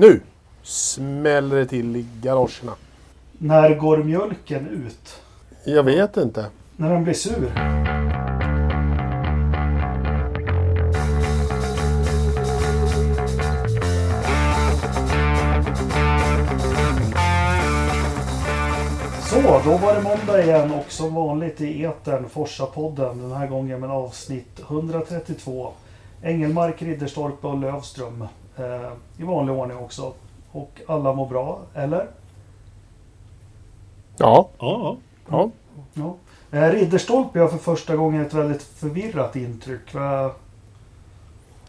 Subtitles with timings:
[0.00, 0.20] Nu
[0.62, 2.72] smäller det till i galoscherna.
[3.38, 5.22] När går mjölken ut?
[5.64, 6.46] Jag vet inte.
[6.76, 7.52] När den blir sur?
[19.22, 23.18] Så, då var det måndag igen och som vanligt i etern Forsa-podden.
[23.22, 25.72] Den här gången med avsnitt 132.
[26.22, 28.24] Engelmark, Ridderstorp och Lövström.
[28.60, 30.12] Eh, I vanlig ordning också.
[30.52, 32.08] Och alla mår bra, eller?
[34.16, 34.96] Ja, Ja,
[35.28, 35.50] ja.
[35.94, 36.16] Ja.
[36.50, 39.94] Eh, Ridderstolpe har för första gången ett väldigt förvirrat intryck.
[39.94, 40.32] Va?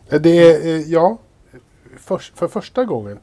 [0.10, 1.18] Det är, eh, ja.
[1.98, 3.20] För, för första gången.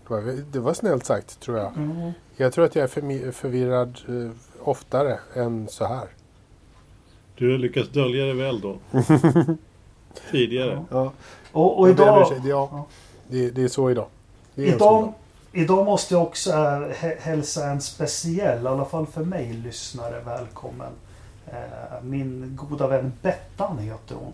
[0.52, 1.76] Det var snällt sagt tror jag.
[1.76, 2.12] Mm.
[2.36, 4.30] Jag tror att jag är förvirrad eh,
[4.62, 6.08] oftare än så här.
[7.36, 8.76] du har lyckats dölja det väl då.
[10.30, 10.84] Tidigare.
[10.90, 11.12] Ja.
[11.52, 12.32] Och, och idag.
[12.44, 12.86] Ja, Ja.
[13.28, 14.06] Det, det är så idag.
[14.54, 15.12] Det är idag, dag.
[15.52, 16.56] idag måste jag också eh,
[17.00, 20.92] hä- hälsa en speciell, i alla fall för mig, lyssnare välkommen.
[21.46, 24.32] Eh, Min goda vän Bettan heter hon.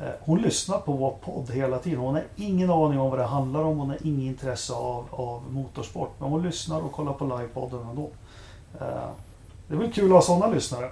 [0.00, 1.98] Eh, Hon lyssnar på vår podd hela tiden.
[1.98, 3.78] Hon har ingen aning om vad det handlar om.
[3.78, 6.10] Hon har inget intresse av, av motorsport.
[6.18, 8.08] Men hon lyssnar och kollar på livepodden ändå.
[9.68, 10.90] Det är väl kul att ha sådana lyssnare.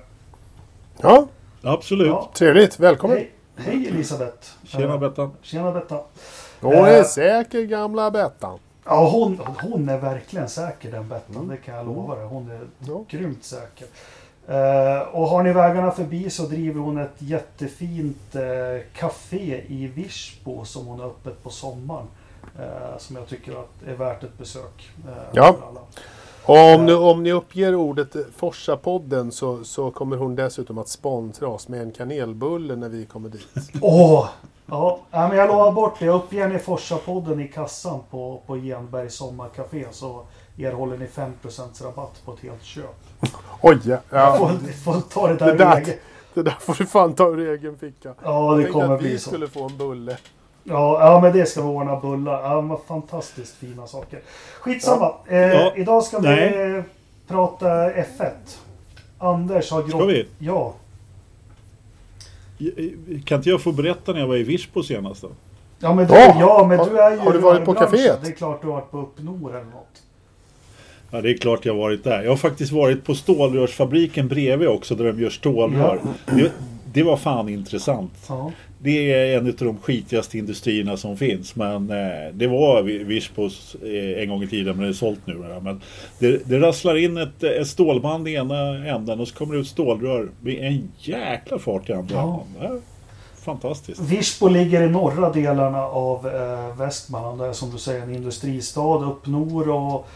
[1.00, 1.26] Ja,
[1.62, 2.06] Absolut.
[2.08, 2.30] Ja.
[2.34, 2.78] trevligt.
[2.80, 3.16] Välkommen.
[3.16, 4.48] Hej, hej Elisabeth!
[4.64, 5.30] Tjena Bettan.
[5.42, 6.00] Tjena Bettan!
[6.60, 7.04] Hon är Eh.
[7.04, 8.58] säker gamla Bettan.
[8.84, 11.36] Ja, hon, hon är verkligen säker den Bettan.
[11.36, 11.48] Mm.
[11.48, 12.26] Det kan jag lova dig.
[12.26, 13.04] Hon är Ja.
[13.08, 13.86] grymt säker.
[14.48, 18.42] Eh, och har ni vägarna förbi så driver hon ett jättefint uh,
[18.94, 22.06] café i Virsbo som hon har öppet på sommaren.
[22.58, 24.90] eh, som jag tycker att är värt ett besök.
[25.08, 25.56] eh, Ja.
[25.60, 25.80] för alla.
[26.44, 31.48] Och om, ni, om ni uppger ordet Forsa-podden så, så kommer hon dessutom att sponsra
[31.48, 33.48] oss med en kanelbulle när vi kommer dit.
[33.82, 34.28] Åh!
[34.28, 34.28] Ja,
[34.70, 36.04] ja, men jag lovar bort det.
[36.04, 40.22] Jag uppger ni Forsa-podden i kassan på, på Genbergs sommarcafé så
[40.58, 42.96] erhåller ni 5% rabatt på ett helt köp.
[43.60, 43.96] Oj, ja.
[44.10, 44.36] Jag ja.
[44.38, 45.98] får, får ta det där, Det där- egen-
[46.34, 48.14] Det där får du fan ta ur egen ficka.
[48.24, 49.28] Ja, det kommer att vi bli så.
[49.30, 50.16] skulle få en bulle.
[50.64, 52.42] Ja, ja, men det ska vi ordna bullar.
[52.42, 54.20] Ja, fantastiskt fina saker.
[54.60, 55.14] Skitsamma.
[55.26, 55.72] Eh, Ja.
[55.76, 56.82] Idag ska vi Nej.
[57.28, 58.30] prata F1.
[59.18, 60.28] Anders har Ska vi?
[60.38, 60.72] Ja.
[63.24, 65.28] Kan inte jag få berätta när jag var i Virsbo senast då?
[65.78, 66.36] Ja, men du, Ja.
[66.40, 68.18] ja, men du är ju har du varit på kaféet?
[68.22, 70.02] Det är klart du har varit på Uppnor eller något.
[71.10, 72.22] Ja, det är klart jag har varit där.
[72.22, 76.00] Jag har faktiskt varit på stålrörsfabriken bredvid också där de gör stålrör.
[76.26, 76.52] Det,
[76.98, 78.12] det var fan intressant.
[78.28, 78.52] Ja.
[78.82, 81.56] Det är en av de skitigaste industrierna som finns.
[81.56, 85.20] Men eh, det var Vi- Virsbos eh, en gång i tiden, men det är sålt
[85.26, 85.34] nu.
[85.62, 85.80] Men
[86.18, 89.66] det, det rasslar in ett, ett stålband i ena änden och så kommer det ut
[89.68, 92.44] stålrör med en jäkla fart i andra Ja.
[92.60, 92.82] änden.
[93.44, 94.00] Fantastiskt.
[94.00, 97.40] Virsbo ligger i norra delarna av eh, Västmanland.
[97.40, 99.04] Det är som du säger en industristad.
[99.04, 100.08] Uppnor och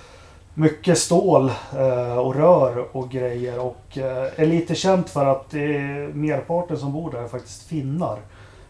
[0.54, 3.58] mycket stål eh, och rör och grejer.
[3.58, 7.62] Och eh, är lite känt för att det är merparten som bor där är faktiskt
[7.62, 8.18] finnar.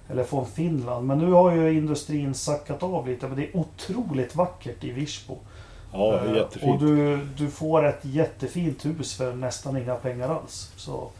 [0.08, 1.06] Eller från Finland.
[1.06, 3.28] Men nu har ju industrin sackat av lite.
[3.28, 5.36] Men det är otroligt vackert i Virsbo.
[5.92, 6.72] Ja, Eh, jättefint.
[6.82, 10.72] Och du, du får ett jättefint hus för nästan inga pengar alls.
[10.76, 11.10] Så,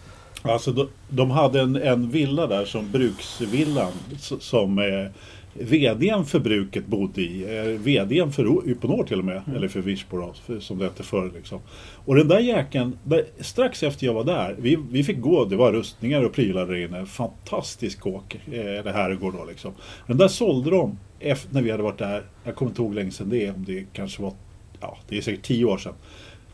[0.43, 3.93] Alltså de, de hade en, en villa där som bruksvillan
[4.41, 5.11] som eh,
[5.55, 7.59] VDn för bruket bodde i.
[7.59, 9.43] Eh, VDn för Uponor till och med.
[9.57, 11.31] Eller för Virsbo då, för, som det hette förr.
[11.35, 11.61] Liksom.
[12.05, 12.99] Och den där jäkeln,
[13.41, 14.57] strax efter jag var där.
[14.59, 17.07] Vi, vi fick gå, det var rustningar och prylar där inne.
[17.07, 18.35] Fantastisk kåk.
[18.35, 19.73] Eh, det här går då liksom.
[20.07, 22.23] Den där sålde de efter, när vi hade varit där.
[22.45, 23.51] Jag kommer inte ihåg länge sedan det.
[23.51, 24.33] Om det kanske var,
[24.81, 25.95] ja det är säkert tio år sedan.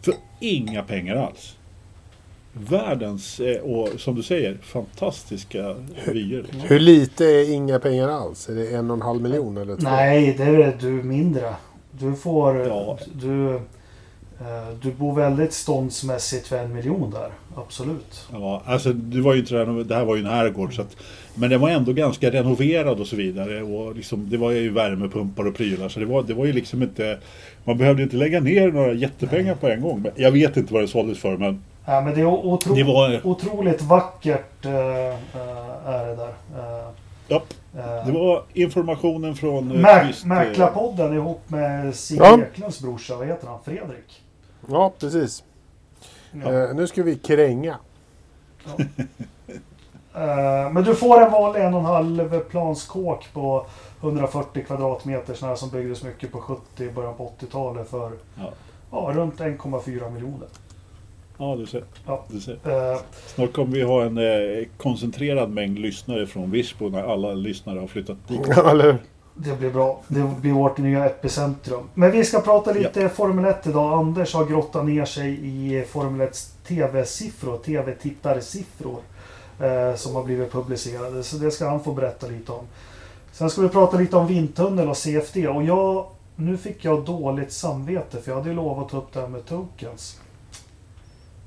[0.01, 1.58] För inga pengar alls.
[2.59, 5.75] Världens, eh, och som du säger, fantastiska
[6.07, 6.45] vyer.
[6.63, 8.49] Hur lite är inga pengar alls?
[8.49, 9.83] Är det en och en halv miljon eller två?
[9.83, 11.55] nej, det är du mindre.
[11.91, 12.57] Du får...
[12.57, 12.99] Ja.
[13.15, 17.31] Du, eh, du bor väldigt ståndsmässigt för en miljon där.
[17.57, 18.29] Absolut.
[18.33, 20.97] Ja, alltså det var ju inte det här var ju en herrgård så att,
[21.35, 23.63] Men den var ändå ganska renoverad och så vidare.
[23.63, 25.89] Och liksom, det var ju värmepumpar och prylar.
[25.89, 27.19] Så det var, det var ju liksom inte...
[27.65, 30.03] Man behövde inte lägga ner några jättepengar på en gång.
[30.03, 31.63] Men jag vet inte vad det såldes för men...
[31.91, 36.29] Ja, men det är otro, Det var- otroligt vackert äh, är det där.
[36.59, 36.89] Äh,
[37.29, 37.43] Ja,
[37.77, 39.71] äh, det var informationen från...
[39.71, 42.39] eh, Mä- eh, Mäklarpodden ihop med Sigge Ja.
[42.53, 43.17] Eklunds brorsa.
[43.17, 43.59] Vad heter han?
[43.65, 44.23] Fredrik?
[44.71, 45.43] Ja, precis.
[46.33, 46.53] Ja.
[46.53, 47.77] Eh, nu ska vi kränga.
[50.15, 53.67] Eh, men du får en vanlig en och en halv planskåk på
[54.01, 58.51] 140 kvadratmeter sån här som byggdes mycket på 70 i början på 80-talet för Ja.
[58.91, 60.49] ja, runt 1,4 miljoner.
[61.39, 61.85] Ja, du ser.
[62.07, 62.25] Ja.
[62.29, 62.59] Du ser.
[62.65, 67.79] Eh, Snart kommer vi ha en eh, koncentrerad mängd lyssnare från Virsbo när alla lyssnare
[67.79, 68.49] har flyttat dit.
[68.49, 68.99] Eller?
[69.35, 70.01] Det blir bra.
[70.09, 71.89] Det blir vårt nya epicentrum.
[71.95, 73.93] Men vi ska prata lite Formel 1 idag.
[73.93, 76.37] Anders har grottat ner sig i Formel 1
[76.69, 79.01] TV-siffror, TV-tittarsiffror.
[79.61, 81.23] Eh, som har blivit publicerade.
[81.23, 82.65] Så det ska han få berätta lite om.
[83.33, 85.49] Sen ska vi prata lite om vindtunnel och CFD.
[85.49, 86.07] Och jag,
[86.37, 89.29] nu fick jag dåligt samvete för jag hade ju lovat att ta upp det här
[89.29, 90.21] med tokens.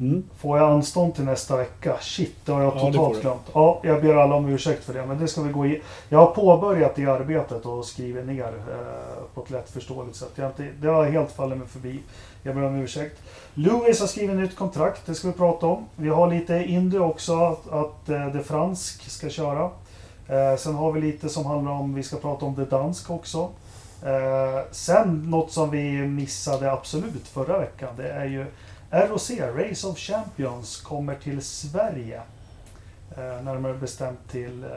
[0.01, 0.23] Mm.
[0.37, 1.97] Får jag anstånd till nästa vecka?
[2.01, 3.41] Shit, det har jag Ja, totalt glömt.
[3.53, 5.81] Ja, jag ber alla om ursäkt för det, men det ska vi gå i.
[6.09, 10.31] Jag har påbörjat det arbetet och skrivit ner eh, på ett lättförståeligt sätt.
[10.35, 11.99] Jag inte, det har helt fallit mig förbi.
[12.43, 13.21] Jag ber om ursäkt.
[13.53, 15.85] Lewis har skrivit nytt kontrakt, det ska vi prata om.
[15.95, 19.69] Vi har lite Indy också, att, att eh, det fransk ska köra.
[20.27, 23.49] Eh, sen har vi lite som handlar om, vi ska prata om det dansk också.
[24.05, 28.45] Eh, sen något som vi missade absolut förra veckan, det är ju
[28.91, 32.21] ROC, Race of Champions, kommer till Sverige.
[33.17, 34.69] Eh, närmare bestämt till eh,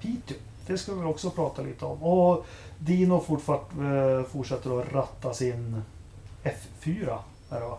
[0.00, 0.36] Piteå.
[0.66, 2.02] Det ska vi också prata lite om.
[2.02, 2.46] Och
[2.78, 3.20] Dino eh,
[4.24, 5.82] fortsätter att ratta sin
[6.44, 7.18] F4.
[7.50, 7.78] Är det va?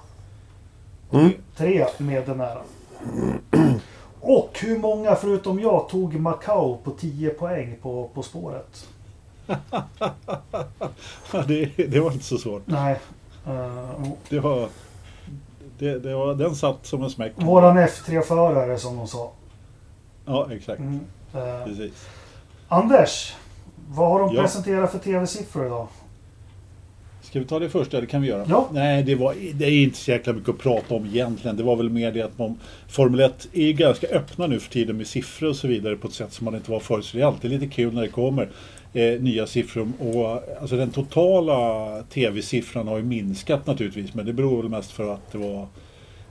[1.11, 1.31] Mm.
[1.55, 2.61] Tre med den här.
[4.21, 8.87] Och hur många förutom jag tog Macau på 10 poäng på På spåret?
[11.47, 12.61] Det, det var inte så svårt.
[12.65, 12.99] Nej.
[13.47, 13.89] Eh,
[14.29, 14.69] Det var,
[15.81, 17.31] det, det var, den satt som en smäck.
[17.35, 19.31] våran F3-förare som de sa.
[20.25, 20.79] Ja, exakt.
[20.79, 20.99] Mm.
[21.33, 22.07] Eh, Precis.
[22.67, 23.33] Anders,
[23.89, 24.41] vad har de Ja.
[24.41, 25.87] presenterat för tv-siffror idag?
[27.21, 27.91] Ska vi ta det först?
[27.91, 28.45] Det kan vi göra.
[28.49, 28.67] Ja.
[28.71, 31.57] Nej, det, var, det är inte så jäkla mycket att prata om egentligen.
[31.57, 34.97] Det var väl mer det att man, Formel 1 är ganska öppna nu för tiden
[34.97, 37.05] med siffror och så vidare på ett sätt som man inte var förut.
[37.05, 38.49] Så det är alltid lite kul när det kommer
[38.93, 39.91] eh, nya siffror.
[39.99, 44.13] Och, alltså den totala tv-siffran har ju minskat naturligtvis.
[44.13, 45.67] Men det beror väl mest för att det var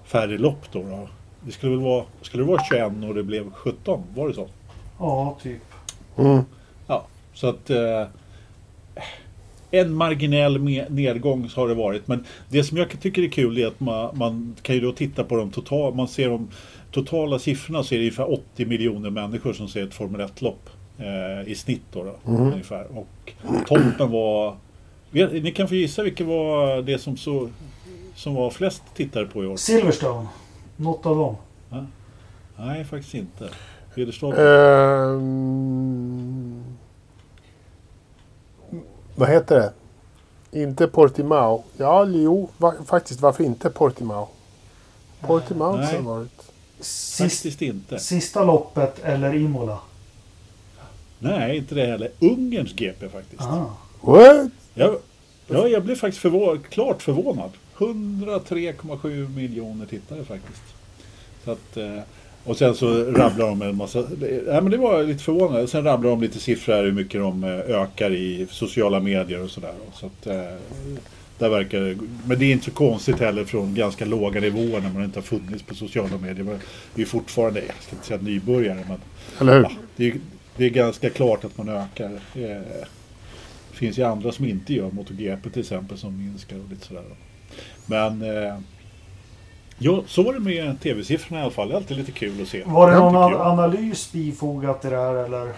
[0.04, 0.82] färre lopp då.
[0.82, 1.08] då.
[1.40, 4.02] Det skulle väl vara, skulle det vara 21 och det blev 17?
[4.14, 4.48] Var det så?
[4.98, 5.62] Ja, typ.
[6.18, 6.42] Mm.
[6.86, 8.06] Ja, så att eh,
[9.70, 10.60] en marginell
[10.90, 12.08] nedgång har det varit.
[12.08, 15.24] Men det som jag tycker är kul är att man, man kan ju då titta
[15.24, 16.48] på de totala, man ser de
[16.90, 20.79] totala siffrorna så är det ungefär 80 miljoner människor som ser ett Formel 1-lopp eh,
[21.46, 22.86] i snitt då, då ungefär.
[22.98, 23.32] Och
[23.66, 24.56] toppen var,
[25.12, 27.48] ni kan få gissa vilket var det som, så,
[28.14, 29.56] som var flest tittare på i år?
[29.56, 30.28] Silverstone.
[30.76, 31.36] Något av dem.
[32.58, 33.48] Nej, faktiskt inte.
[33.94, 34.32] Ridderstad.
[35.12, 36.64] Ehm,
[39.16, 39.72] vad heter det?
[40.62, 41.64] Inte Portimao.
[41.76, 43.20] Ja, jo, va, faktiskt.
[43.20, 44.28] Varför inte Portimao?
[45.20, 46.50] Portimao har varit.
[46.80, 47.98] Sist, Faktiskt inte.
[47.98, 49.78] sista loppet eller Imola?
[51.20, 52.08] Nej, inte det heller.
[52.20, 53.42] Ungerns GP faktiskt.
[53.42, 53.76] Ah.
[54.00, 54.50] What?
[54.74, 54.98] Ja,
[55.48, 57.50] ja, jag blev faktiskt förvå- klart förvånad.
[57.78, 60.62] 103,7 miljoner tittare faktiskt.
[61.44, 61.98] Så att, eh,
[62.44, 64.02] och sen så rabblar de en massa...
[64.02, 65.66] det- Nej, men det var lite förvånande.
[65.68, 69.50] Sen rabblar de lite siffror här hur mycket de eh, ökar i sociala medier och
[69.50, 69.72] sådär.
[69.94, 70.54] Så att, eh,
[71.38, 71.96] där verkar
[72.28, 75.24] men det är inte så konstigt heller från ganska låga nivåer när man inte har
[75.24, 76.44] funnits på sociala medier.
[76.44, 76.58] Men
[76.94, 78.98] det är fortfarande, jag ska inte säga nybörjare, men
[79.40, 79.62] Eller hur?
[79.62, 80.14] Ja, det, är,
[80.60, 82.10] det är ganska klart att man ökar.
[82.34, 82.62] Eh,
[83.70, 87.02] Det finns ju andra som inte gör MotoGP till exempel som minskar och lite sådär.
[87.86, 88.58] Men eh,
[89.78, 91.68] ja, så var det med tv-siffrorna i alla fall.
[91.68, 92.62] Det är alltid lite kul att se.
[92.66, 93.40] Var det någon an- jag.
[93.40, 95.52] analys bifogat till det här eller?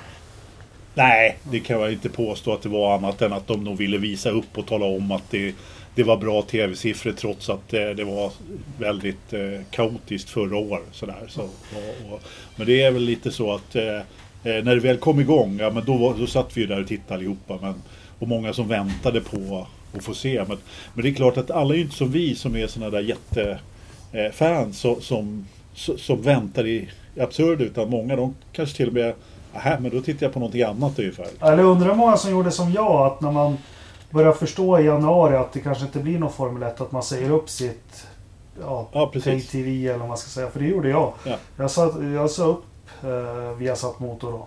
[0.94, 3.98] Nej, det kan jag inte påstå att det var annat än att de nog ville
[3.98, 5.54] visa upp och tala om att det,
[5.94, 8.32] det var bra tv-siffror trots att eh, det var
[8.78, 10.80] väldigt eh, kaotiskt förra år.
[10.92, 11.24] Sådär.
[11.28, 12.20] Så, och, och,
[12.56, 13.76] men det är väl lite så att
[14.44, 16.66] eh, eh, när det väl kom igång, ja, men då, var, då satt vi ju
[16.66, 17.58] där och tittade allihopa.
[17.62, 17.74] Men,
[18.18, 20.44] och många som väntade på att få se.
[20.48, 20.58] Men,
[20.94, 23.00] men det är klart att alla är ju inte som vi som är sådana där
[23.00, 26.88] jättefans så, som, som, som väntar i
[27.20, 29.14] absurd utan många de kanske till och med
[29.54, 31.26] Aha, men då tittar jag på någonting annat ungefär.
[31.40, 33.58] Eller undrar hur många som gjorde som jag att när man
[34.10, 37.30] börjar förstå i januari att det kanske inte blir någon Formel 1 att man säger
[37.30, 38.06] upp sitt
[38.60, 40.50] ja, Ja, pay-tv eller vad man ska säga.
[40.50, 41.12] För det gjorde jag.
[41.24, 41.36] Ja.
[41.56, 42.64] Jag sa, jag sa upp
[43.04, 44.46] eh, Viasat Motor då.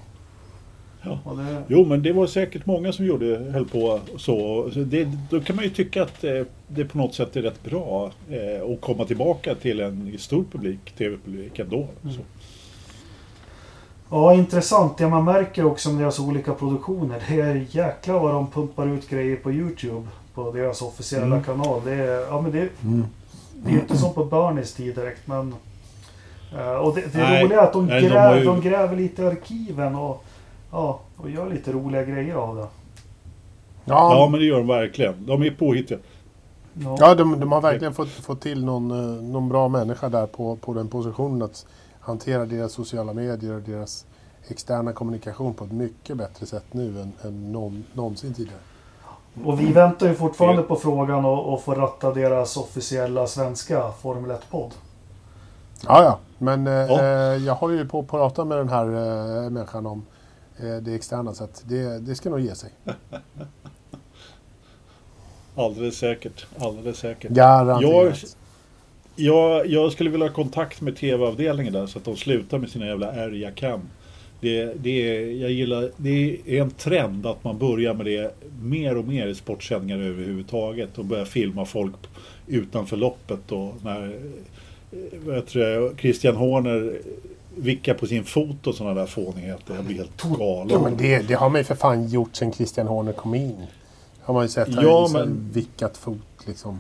[1.02, 1.20] Ja.
[1.34, 4.70] Det, Jo, men det var säkert många som gjorde, höll på så.
[4.74, 7.64] Så Det, då kan man ju tycka att eh, det på något sätt är rätt
[7.64, 11.88] bra eh, att komma tillbaka till en stor publik, tv-publik ändå.
[12.04, 12.20] Så.
[14.10, 14.98] ja, intressant.
[14.98, 17.24] Det man märker också med deras olika produktioner.
[17.30, 20.08] Det är jäklar vad de pumpar ut grejer på Youtube.
[20.34, 21.44] På deras officiella Mm.
[21.44, 21.82] kanal.
[21.86, 23.06] Det är, ja, men det, Mm.
[23.56, 25.54] Det är inte som på Bernies tid direkt men...
[26.58, 28.62] eh, och det, det Nej, roliga är att de, nej, de gräver, har ju- de
[28.62, 30.24] gräver lite i arkiven och,
[30.72, 32.68] ja, och gör lite roliga grejer av det.
[33.86, 35.26] Ja, Ja, men det gör de verkligen.
[35.26, 35.98] De är påhittiga.
[36.74, 36.98] Ja.
[37.00, 40.56] ja de, de har verkligen fått, fått till någon, eh, någon bra människa där på,
[40.56, 41.66] på den positionen att
[42.00, 44.06] hantera deras sociala medier och deras
[44.48, 48.60] externa kommunikation på ett mycket bättre sätt nu än, än någon, någonsin tidigare.
[49.46, 54.32] Och vi väntar ju fortfarande på frågan och, och få ratta deras officiella svenska Formel
[54.32, 54.72] 1-podd.
[55.88, 56.20] Ja, ja.
[56.38, 57.00] Men eh, Ja.
[57.02, 60.06] eh, jag håller ju på att prata med den här eh, människan om
[60.58, 62.70] eh, det externa så att det, det ska nog ge sig.
[65.56, 66.46] Alldeles säkert.
[66.60, 67.32] Alldeles säkert.
[67.32, 68.36] Garanterat.
[69.16, 72.86] Jag, jag skulle vilja ha kontakt med tv-avdelningen där så att de slutar med sina
[72.86, 73.82] jävla ärliga cam.
[74.40, 78.98] Det, det, är, jag gillar, det är en trend att man börjar med det mer
[78.98, 81.94] och mer i sportsändningar överhuvudtaget och börjar filma folk
[82.48, 84.20] utanför loppet och när
[84.92, 87.00] eh, heter det, Christian Horner
[87.56, 89.76] vickar på sin fot och sådana där fånigheter.
[89.76, 90.70] Jag blir helt galen.
[90.70, 93.66] Ja, men det, det har man ju för fan gjort sedan Christian Horner kom in.
[94.22, 94.76] Har man ju sett.
[94.76, 95.50] Han Ja, ja, men...
[95.54, 96.80] vickat fot liksom.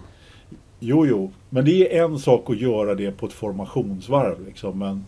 [0.80, 4.46] Jo, jo, men det är en sak att göra det på ett formationsvarv.
[4.46, 5.06] Liksom, men,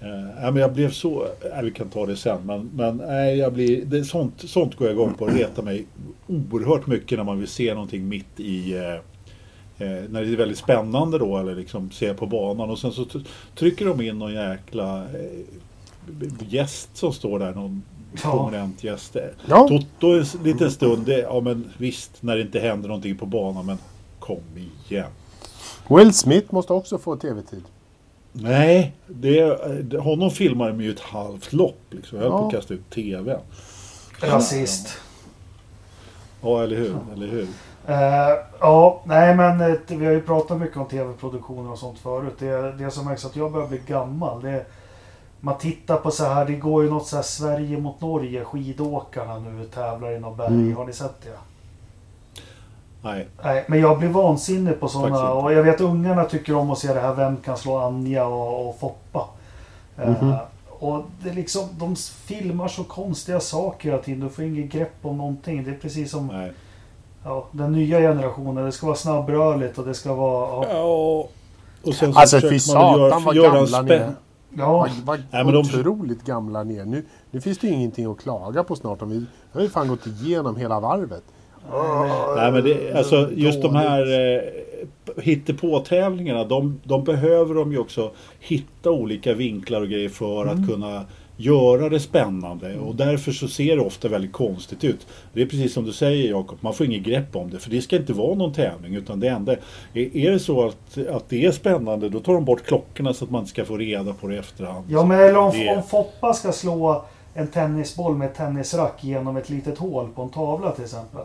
[0.00, 1.26] eh, men jag blev så...
[1.42, 2.46] Ja, vi kan ta det sen.
[2.46, 5.26] Men, men nej, jag blir, det, sånt, sånt går jag igång på.
[5.26, 5.86] Det retar mig
[6.26, 8.76] oerhört mycket när man vill se någonting mitt i...
[8.76, 9.00] Eh, eh,
[9.84, 12.70] när det är väldigt spännande då, eller liksom se på banan.
[12.70, 13.06] Och sen så
[13.54, 15.40] trycker de in någon jäkla eh,
[16.48, 17.54] gäst som står där.
[17.54, 17.82] Någon
[18.22, 18.30] Ja.
[18.30, 19.16] prominent gäst.
[19.46, 19.68] Ja.
[19.68, 23.66] Toto en liten stund, det, ja men visst när det inte händer någonting på banan,
[23.66, 23.78] men
[24.20, 24.40] kom
[24.88, 25.10] igen.
[25.88, 27.62] Will Smith måste också få tv-tid.
[28.32, 29.42] Nej, det,
[30.00, 31.80] honom filmar de ju ett halvt lopp.
[31.90, 32.18] Liksom.
[32.18, 32.58] Jag höll på att Ja.
[32.58, 33.40] kasta ut TVn.
[34.20, 34.88] Rasist.
[36.42, 36.96] Ja, eller hur?
[37.14, 37.46] Eller hur?
[37.86, 42.34] Eh, ja, nej men eh, vi har ju pratat mycket om tv-produktioner och sånt förut.
[42.38, 44.42] Det, det som märks att jag börjar bli gammal.
[44.42, 44.64] Det,
[45.40, 49.38] man tittar på så här, det går ju något så här Sverige mot Norge, skidåkarna
[49.38, 50.46] nu tävlar i något berg.
[50.46, 50.76] Mm.
[50.76, 51.38] Har ni sett det?
[53.02, 53.28] Nej.
[53.44, 55.32] Nej, men jag blir vansinnig på sådana.
[55.32, 58.68] Och jag vet ungarna tycker om att se det här Vem kan slå Anja och,
[58.68, 59.26] och Foppa.
[59.98, 60.34] Eh, Mhm.
[60.68, 64.20] och det är liksom, de filmar så konstiga saker hela tiden.
[64.20, 65.64] Du får inget grepp om någonting.
[65.64, 66.52] Det är precis som Nej.
[67.24, 68.64] Ja, den nya generationen.
[68.64, 70.66] Det ska vara snabbrörligt och det ska vara...
[70.66, 71.28] Ja, Ja,
[71.84, 73.98] och sen så Alltså fy försöker man väl satan vad gamla ni är.
[73.98, 74.12] spänn.
[74.56, 76.84] ja, Vad, vad Nej, men de- otroligt gamla ni är.
[76.84, 79.02] Nu, nu finns det ju ingenting att klaga på snart.
[79.02, 81.22] Om vi, vi har ju fan gått igenom hela varvet.
[82.36, 84.00] Nej, men det, alltså just de här
[84.36, 84.42] eh,
[85.22, 88.10] hittepå-tävlingarna, de, de behöver de ju också
[88.40, 90.62] hitta olika vinklar och grejer för Mm.
[90.62, 91.04] att kunna
[91.44, 92.78] göra det spännande.
[92.78, 95.06] Och därför så ser det ofta väldigt konstigt ut.
[95.32, 97.58] Det är precis som du säger Jakob, man får inget grepp om det.
[97.58, 98.94] För det ska inte vara någon tävling.
[98.94, 99.52] Utan det enda,
[99.92, 103.24] är, är det så att, att det är spännande, då tar de bort klockorna så
[103.24, 104.84] att man inte ska få reda på det i efterhand.
[104.88, 107.04] ja men eller om, Det- om Foppa ska slå
[107.34, 111.20] en tennisboll med tennisrack genom ett litet hål på en tavla till exempel.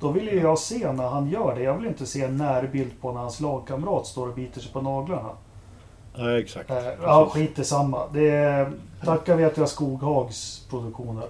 [0.00, 1.62] Då vill ju jag se när han gör det.
[1.62, 4.80] Jag vill inte se en närbild på när hans lagkamrat står och biter sig på
[4.80, 5.28] naglarna.
[6.16, 6.70] Ja, exakt.
[6.70, 7.98] Eh, ja, skit i samma.
[8.12, 8.70] Det är,
[9.04, 11.24] tackar vet jag Skoghags produktioner.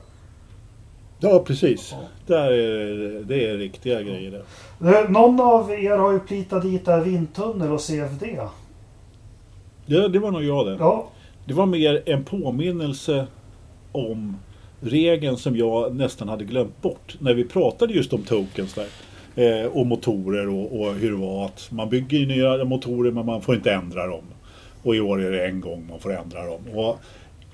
[1.19, 1.95] Ja, precis.
[2.27, 4.43] Där är, det är riktiga grejer det.
[4.79, 8.25] Nu, Någon av er har ju plitat dit där vindtunnel och CFD.
[9.87, 10.77] Ja, det var nog jag det.
[10.81, 11.09] Ja,
[11.45, 13.27] Det var mer en påminnelse
[13.93, 14.37] om
[14.81, 17.17] regeln som jag nästan hade glömt bort.
[17.19, 18.87] När vi pratade just om tokens där.
[19.35, 23.43] Eh, och motorer och, och hur det var att man bygger nya motorer men man
[23.43, 24.25] får inte ändra dem.
[24.83, 26.61] Och i år är det en gång man får ändra dem.
[26.75, 26.99] Och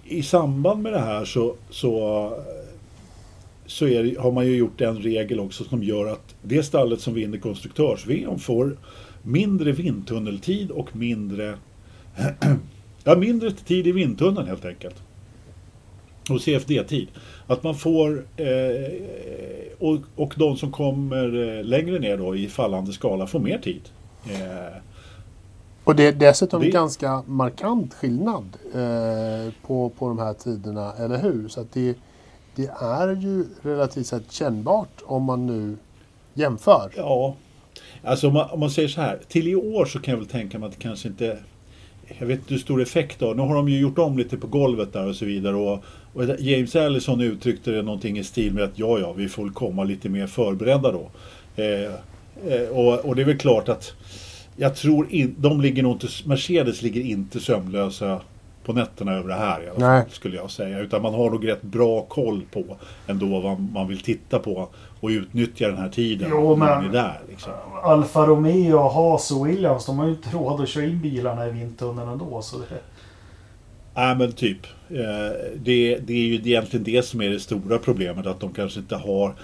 [0.04, 2.32] I samband med det här så, så,
[3.66, 7.00] så är det, har man ju gjort en regel också som gör att det stallet
[7.00, 8.76] som vinner konstruktörs-VM får
[9.22, 11.58] mindre vindtunneltid och mindre
[13.04, 15.02] Ja, mindre tid i vindtunneln helt enkelt.
[16.30, 17.08] Och CFD-tid.
[17.46, 18.92] Att man får, eh,
[19.78, 23.80] och, och de som kommer eh, längre ner då i fallande skala får mer tid.
[24.30, 24.76] Eh,
[25.88, 31.18] och det är dessutom Det- ganska markant skillnad eh, på, på de här tiderna, eller
[31.18, 31.48] hur?
[31.48, 31.94] Så att det,
[32.54, 35.76] det är ju relativt sett kännbart om man nu
[36.34, 36.92] jämför.
[36.96, 37.34] ja,
[38.04, 39.18] alltså om man, om man säger så här.
[39.28, 41.38] Till i år så kan jag väl tänka mig att det kanske inte
[42.18, 43.34] jag vet inte hur stor effekt det har.
[43.34, 45.56] Nu har de ju gjort om lite på golvet där och så vidare.
[45.56, 49.48] Och, och James Allison uttryckte det någonting i stil med att ja, ja, vi får
[49.48, 51.10] komma lite mer förberedda då.
[51.56, 51.92] Eh,
[52.54, 53.92] eh, och, och det är väl klart att
[54.60, 58.20] jag tror in, de ligger nog inte, Mercedes ligger inte sömnlösa
[58.64, 60.02] på nätterna över det här i alla Nej.
[60.02, 60.78] fall, skulle jag säga.
[60.78, 62.64] Utan man har nog rätt bra koll på
[63.06, 64.68] ändå vad man vill titta på
[65.00, 67.20] och utnyttja den här tiden Jo, när man är där.
[67.28, 67.52] Liksom.
[67.82, 71.50] Alfa Romeo, Haas och Williams, de har ju inte råd att köra in bilarna i
[71.50, 72.42] vindtunneln ändå.
[72.42, 72.64] Så det,
[73.98, 74.66] Nej men typ.
[74.90, 78.26] Eh, det, det är ju egentligen det som är det stora problemet.
[78.26, 79.34] Att de kanske inte har...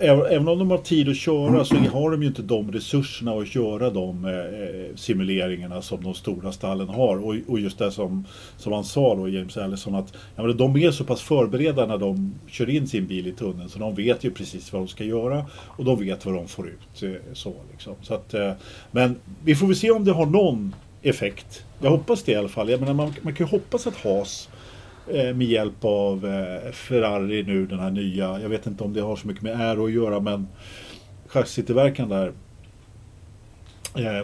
[0.00, 3.54] Även om de har tid att köra så har de ju inte de resurserna att
[3.54, 7.26] göra de eh, simuleringarna som de stora stallen har.
[7.48, 10.90] Och, just det som, som han sa då, James Allison, att ja, men de är
[10.90, 14.30] så pass förberedda när de kör in sin bil i tunneln så de vet ju
[14.30, 17.02] precis vad de ska göra och de vet vad de får ut.
[17.02, 17.94] Eh, så, liksom.
[18.02, 18.34] så att,
[18.90, 21.64] men vi får väl se om det har någon effekt.
[21.80, 22.70] Jag hoppas det i alla fall.
[22.70, 24.48] Jag menar, man, man kan ju hoppas att Haas
[25.08, 29.00] eh, med hjälp av eh, Ferrari nu, den här nya, jag vet inte om det
[29.00, 30.48] har så mycket med Aero att göra men
[31.26, 32.32] chassitillverkaren där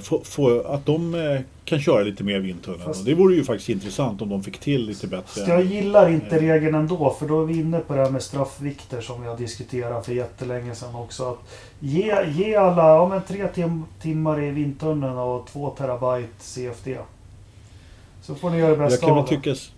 [0.02, 2.84] få, få, att de eh, kan köra lite mer vindtunneln.
[2.84, 5.42] Fast, det vore ju faktiskt intressant om de fick till lite bättre.
[5.46, 8.22] Jag gillar inte eh, regeln ändå för då är vi inne på det här med
[8.22, 11.30] straffvikter som vi har diskuterat för jättelänge sedan också.
[11.30, 11.38] Att
[11.80, 16.98] ge, ge alla ja, men tre tim timmar i vindtunneln och två terabyte CFD.
[18.22, 19.70] Så får ni göra det bästa jag kan av det.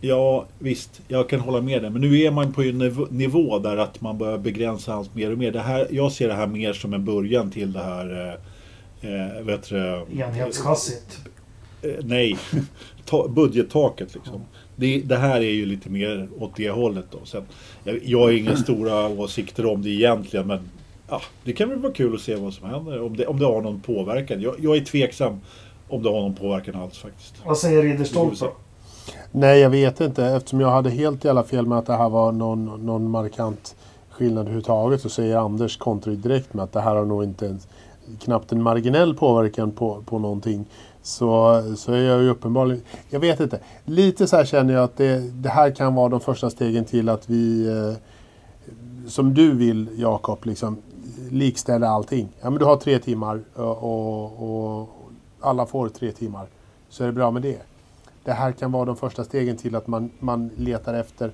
[0.00, 1.90] Ja visst, jag kan hålla med dig.
[1.90, 5.38] Men nu är man på en nivå där att man börjar begränsa hans mer och
[5.38, 5.52] mer.
[5.52, 8.34] Det här, jag ser det här mer som en början till det här eh,
[9.42, 11.18] vet du, Enhetschassit?
[11.82, 12.38] Eh, nej,
[13.04, 14.40] Ta, budgettaket liksom.
[14.76, 17.18] Det, det, här är ju lite mer åt det hållet då.
[17.24, 17.42] Så
[17.84, 20.70] jag, jag har inga stora åsikter om det egentligen men
[21.08, 23.02] ja, det kan väl vara kul att se vad som händer.
[23.02, 24.40] Om det, om det har någon påverkan.
[24.40, 25.40] Jag, jag är tveksam
[25.88, 27.34] om det har någon påverkan alls faktiskt.
[27.44, 28.46] Vad säger Ridderstolpe?
[29.32, 30.24] Nej, jag vet inte.
[30.24, 33.76] Eftersom jag hade helt jävla fel med att det här var någon, någon markant
[34.10, 37.68] skillnad överhuvudtaget så säger Anders kontrar direkt med att det här har nog inte ens
[38.20, 40.66] knappt en marginell påverkan på, på någonting.
[41.02, 42.82] Så, så är jag ju uppenbarligen...
[43.10, 43.60] Jag vet inte.
[43.84, 47.08] Lite så här känner jag att det, det här kan vara de första stegen till
[47.08, 47.68] att vi...
[47.68, 47.96] Eh,
[49.06, 50.76] som du vill Jakob, liksom
[51.30, 52.28] likställa allting.
[52.40, 54.88] Ja men du har tre timmar och, och, och
[55.40, 56.46] alla får tre timmar.
[56.88, 57.58] Så är det bra med det.
[58.24, 61.32] Det här kan vara de första stegen till att man, man letar efter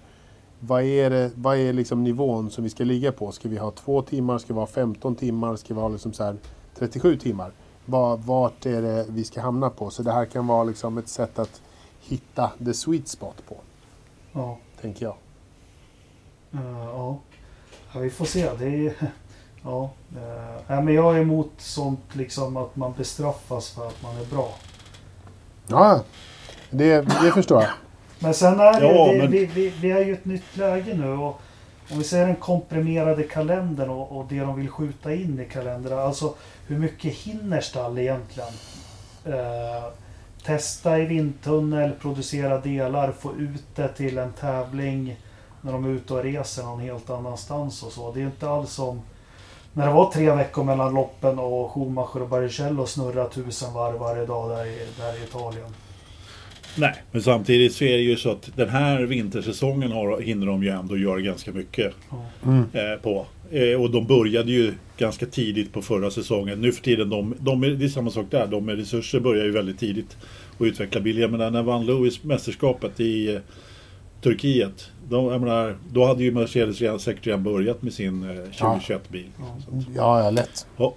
[0.61, 3.33] vad är, det, vad är liksom nivån som vi ska ligga på?
[3.33, 4.39] Ska vi ha två timmar?
[4.39, 5.57] Ska vi ha 15 timmar?
[5.57, 6.35] Ska vi ha liksom så
[6.85, 7.53] 37 timmar?
[7.87, 9.91] Var, vart är det vi ska hamna på?
[9.91, 11.63] Så det här kan vara liksom ett sätt att
[12.01, 13.57] hitta the sweet spot på.
[14.33, 14.59] Ja.
[14.81, 15.17] Tänker jag.
[16.55, 17.19] Uh, ja.
[17.93, 18.01] ja.
[18.01, 18.51] vi får se.
[18.59, 18.95] Det är,
[19.63, 19.91] ja.
[20.69, 24.55] Uh, men jag är emot sånt liksom att man bestraffas för att man är bra.
[25.67, 26.01] Ja,
[26.71, 27.73] det, det förstår jag.
[28.19, 29.31] Men sen är det, ja, men...
[29.31, 31.13] vi, vi, vi är ju ett nytt läge nu.
[31.13, 31.41] Och
[31.91, 35.99] om vi ser den komprimerade kalendern och, och det de vill skjuta in i kalendern.
[35.99, 36.35] Alltså
[36.67, 38.53] hur mycket hinner stall egentligen?
[39.25, 39.85] Eh,
[40.45, 45.17] testa i vindtunnel, producera delar, få ut det till en tävling
[45.61, 48.13] när de är ute och reser någon helt annanstans och så.
[48.13, 49.03] Det är inte alls som
[49.73, 54.27] när det var tre veckor mellan loppen och Schumacher och Baricello snurrade tusen varv varje
[54.27, 55.75] dag där i, där i Italien.
[56.77, 60.63] Nej, men samtidigt så är det ju så att den här vintersäsongen har, hinner de
[60.63, 61.95] ju ändå göra ganska mycket
[62.45, 62.67] mm.
[62.73, 63.27] eh, på.
[63.55, 66.61] Eh, och de började ju ganska tidigt på förra säsongen.
[66.61, 68.47] Nu för tiden, de, de, det är samma sak där.
[68.47, 70.17] De med resurser börjar ju väldigt tidigt
[70.59, 71.29] att utveckla bilar.
[71.29, 73.41] Men när vann Lewis mästerskapet i eh,
[74.23, 74.91] Turkiet.
[75.09, 79.27] De, menar, då hade ju Mercedes redan, säkert redan börjat med sin eh, 2021-bil.
[79.97, 80.67] Ja, ja, lätt.
[80.77, 80.95] Ja.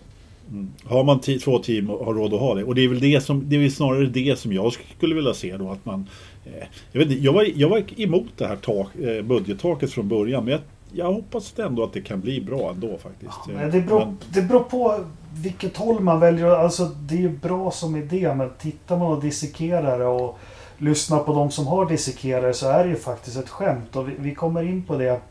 [0.52, 0.72] Mm.
[0.84, 2.63] Har man två team och har råd att ha det.
[2.63, 5.58] Och det är väl det som, det är snarare det som jag skulle vilja se
[5.58, 5.72] då.
[5.72, 6.10] Att man,
[6.46, 10.43] eh, jag, vet, jag, var, jag var emot det här tak, eh, budgettaket från början.
[10.43, 13.38] Men jag, jag hoppas ändå att det kan bli bra ändå faktiskt.
[13.47, 14.17] Ja, det, beror, men...
[14.30, 16.45] det beror på vilket håll man väljer.
[16.45, 20.38] Alltså det är ju bra som idé men tittar man och dissekerar och
[20.78, 23.95] lyssnar på de som har dissekerare så är det ju faktiskt ett skämt.
[23.95, 25.21] Och vi, vi kommer in på det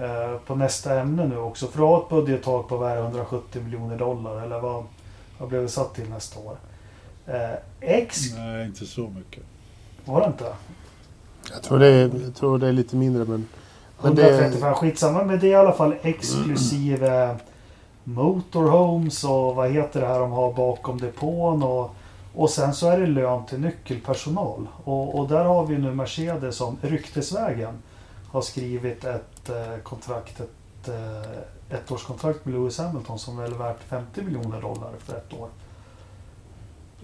[0.00, 1.66] Eh, på nästa ämne nu också.
[1.66, 4.84] För att ha ett budgettak på vad 170 miljoner dollar eller vad,
[5.38, 6.56] vad blev det satt till nästa år?
[7.26, 8.18] Eh, X...
[8.36, 9.42] Nej, inte så mycket.
[10.04, 10.52] Var det inte?
[11.52, 13.48] Jag tror det är, jag tror det är lite mindre men...
[14.02, 14.74] men 135, det...
[14.74, 15.24] skitsamma.
[15.24, 17.36] Men det är i alla fall exklusive
[18.04, 21.94] motorhomes och vad heter det här de har bakom depån och
[22.34, 24.68] och sen så är det lön till nyckelpersonal.
[24.84, 27.74] Och, och där har vi nu Mercedes som ryktesvägen
[28.30, 34.22] har skrivit ett eh, kontrakt, ett eh, ettårskontrakt med Lewis Hamilton som är värt 50
[34.22, 35.48] miljoner dollar för ett år.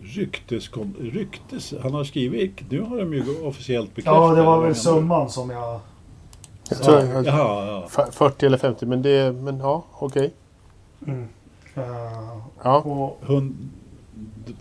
[0.00, 4.14] Ryktes, ryktes, han har skrivit, nu har de ju officiellt bekräftat.
[4.14, 5.80] Ja, det var väl summan som jag...
[6.70, 8.06] jag tror, jag, Jaha, ja.
[8.12, 10.34] 40 eller 50, men det, men ja, okej.
[11.02, 11.14] Okay.
[11.14, 11.28] Mm.
[11.76, 12.78] Uh, ja.
[12.78, 13.20] Och,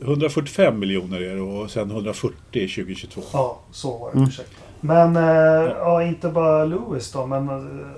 [0.02, 3.22] 145 miljoner är det och sen 140 2022.
[3.34, 4.18] Ja, så var det.
[4.18, 4.30] Mm.
[4.30, 4.62] Ursäkta.
[4.80, 7.50] Men eh, ja, inte bara Lewis då, men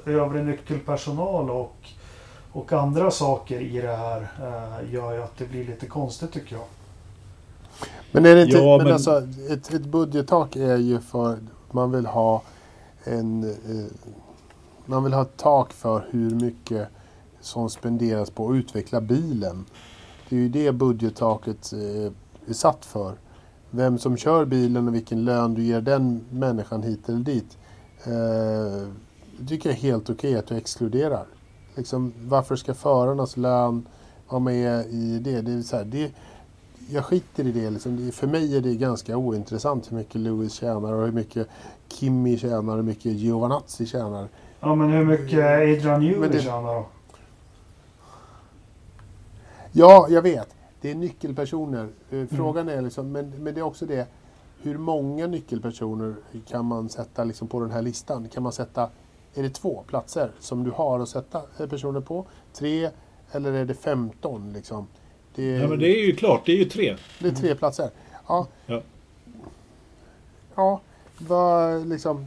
[0.05, 1.75] eh, övrig nyckelpersonal och,
[2.51, 6.55] och andra saker i det här eh, gör ju att det blir lite konstigt tycker
[6.55, 6.65] jag.
[8.11, 11.37] Men är det inte, Ja, men, men- alltså ett, ett budgettak är ju för
[11.71, 12.41] man vill ha
[13.07, 13.85] en eh,
[14.85, 16.87] man vill ha ett tak för hur mycket
[17.41, 19.65] som spenderas på att utveckla bilen.
[20.29, 22.11] Det är ju det budgettaket eh,
[22.49, 23.15] är satt för.
[23.69, 27.57] Vem som kör bilen och vilken lön du ger den människan hit eller dit.
[28.03, 28.87] Eh,
[29.39, 31.25] det tycker jag är helt okej att du exkluderar.
[31.75, 33.87] Liksom, varför ska förarnas lön
[34.29, 35.41] vara med i det?
[35.41, 36.11] det, är så här, det
[36.89, 38.11] jag skiter i det, liksom.
[38.11, 41.47] För mig är det ganska ointressant hur mycket Lewis tjänar och hur mycket
[41.87, 44.27] Kimi tjänar och hur mycket Giovanazzi tjänar.
[44.59, 46.85] Ja, men hur mycket Adrian Newey det- tjänar då?
[49.71, 50.55] Ja, jag vet.
[50.81, 51.89] Det är nyckelpersoner.
[52.11, 54.07] Eh, Frågan är liksom, men, men det är också det.
[54.61, 56.15] Hur många nyckelpersoner
[56.47, 58.29] kan man sätta liksom på den här listan?
[58.29, 58.89] Kan man sätta,
[59.35, 62.25] är det två platser som du har att sätta personer på?
[62.53, 62.89] Tre
[63.31, 64.87] eller är det 15 liksom?
[65.37, 66.97] Det, Ja, men det är ju klart, det är ju tre.
[67.19, 67.89] det är tre platser.
[68.27, 68.81] Ja, Ja.
[70.55, 70.81] ja
[71.17, 72.25] vad liksom,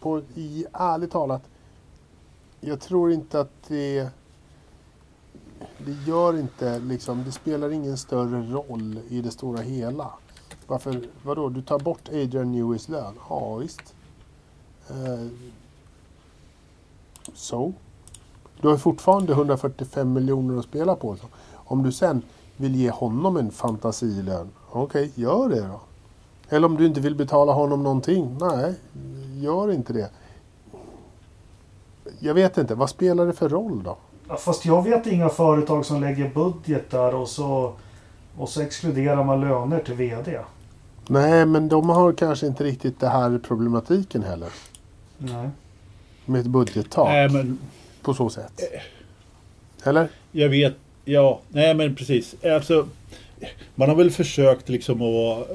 [0.00, 1.42] på, i, ärligt talat,
[2.60, 4.08] jag tror inte att det
[5.78, 10.10] det gör inte liksom, det spelar ingen större roll i det stora hela.
[10.66, 13.14] Varför, vadå, du tar bort Adrian Neweys lön?
[13.28, 13.94] Ja, visst.
[14.90, 15.26] Eh,
[17.34, 17.72] så.
[18.60, 21.16] Du har fortfarande 145 miljoner att spela på.
[21.16, 21.26] Så.
[21.64, 22.22] Om du sen
[22.56, 25.80] vill ge honom en fantasilön, okej, gör det då.
[26.48, 28.74] Eller om du inte vill betala honom någonting, nej,
[29.40, 30.10] gör inte det.
[32.18, 33.96] Jag vet inte, vad spelar det för roll då?
[34.36, 37.72] Fast jag vet inga företag som lägger budgetar och så,
[38.38, 40.40] och så exkluderar man löner till VD.
[41.06, 44.48] Nej, men de har kanske inte riktigt det här problematiken heller.
[45.18, 45.50] Nej.
[46.24, 47.58] Med ett budgettak Nej, men
[48.02, 48.60] på så sätt.
[49.84, 50.08] Eller?
[50.32, 52.44] jag vet, ja, nej men precis.
[52.44, 52.88] Alltså,
[53.74, 55.50] man har väl försökt liksom att,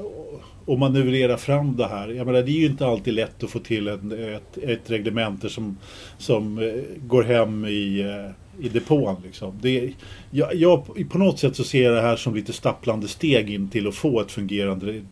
[0.66, 2.08] att manövrera fram det här.
[2.08, 5.48] Jag menar, det är ju inte alltid lätt att få till en, ett, ett reglemente
[5.48, 5.76] som,
[6.18, 6.72] som eh,
[7.06, 9.16] går hem i, eh, i depån.
[9.24, 9.58] Liksom.
[9.62, 9.92] Det,
[10.30, 13.68] jag, jag, på något sätt så ser jag det här som lite stapplande steg in
[13.68, 15.02] till att få ett fungerande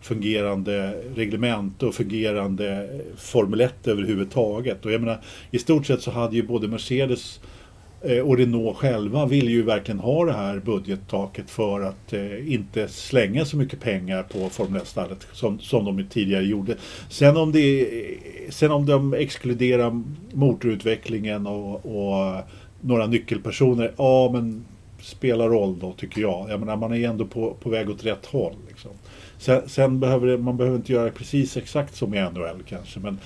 [0.00, 4.84] fungerande reglement och fungerande eh, Formel 1 överhuvudtaget.
[4.84, 7.40] Och jag menar, i stort sett så hade ju både Mercedes
[8.06, 12.88] Eh, och Renault själva vill ju verkligen ha det här budgettaket för att eh, inte
[12.88, 16.76] slänga så mycket pengar på Formel 1-stallet som, som de tidigare gjorde.
[17.08, 17.88] Sen om, det,
[18.50, 22.42] sen om de exkluderar motorutvecklingen och, och
[22.80, 24.64] några nyckelpersoner, ja men
[25.02, 26.50] spelar roll då tycker jag.
[26.50, 28.54] Jag menar man är ändå på, på väg åt rätt håll.
[28.68, 28.90] Liksom.
[29.38, 33.00] Sen, sen behöver det, man behöver inte göra precis exakt som i NHL kanske.
[33.00, 33.18] Men,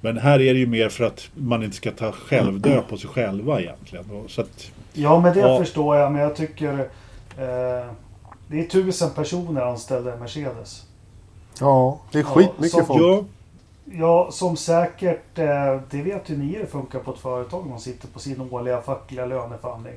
[0.00, 3.10] men här är det ju mer för att man inte ska ta självdö på sig
[3.10, 4.04] själva egentligen.
[4.28, 5.58] Så att, Ja, men det Ja.
[5.58, 6.12] förstår jag.
[6.12, 6.72] Men jag tycker...
[7.38, 7.90] Eh,
[8.50, 10.86] det är tusen personer anställda i Mercedes.
[11.60, 13.02] Ja, det är Ja, skitmycket som- folk.
[13.02, 13.24] ja,
[13.92, 15.38] Ja, som säkert...
[15.38, 17.66] Eh, det vet ju ni hur det funkar på ett företag.
[17.66, 19.94] Man sitter på sin årliga fackliga löneförhandling.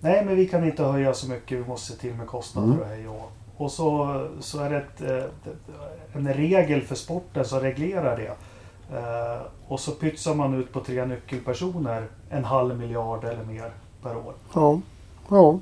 [0.00, 1.58] Nej, men vi kan inte höja så mycket.
[1.58, 2.80] Vi måste se till med kostnader Mm.
[2.80, 5.24] och hej och Och så, så är det ett, eh,
[6.12, 8.32] en regel för sporten som reglerar det.
[8.94, 13.70] Eh, och så pytsar man ut på tre nyckelpersoner en halv miljard eller mer
[14.02, 14.32] per år.
[14.54, 14.80] Ja.
[15.30, 15.58] ja.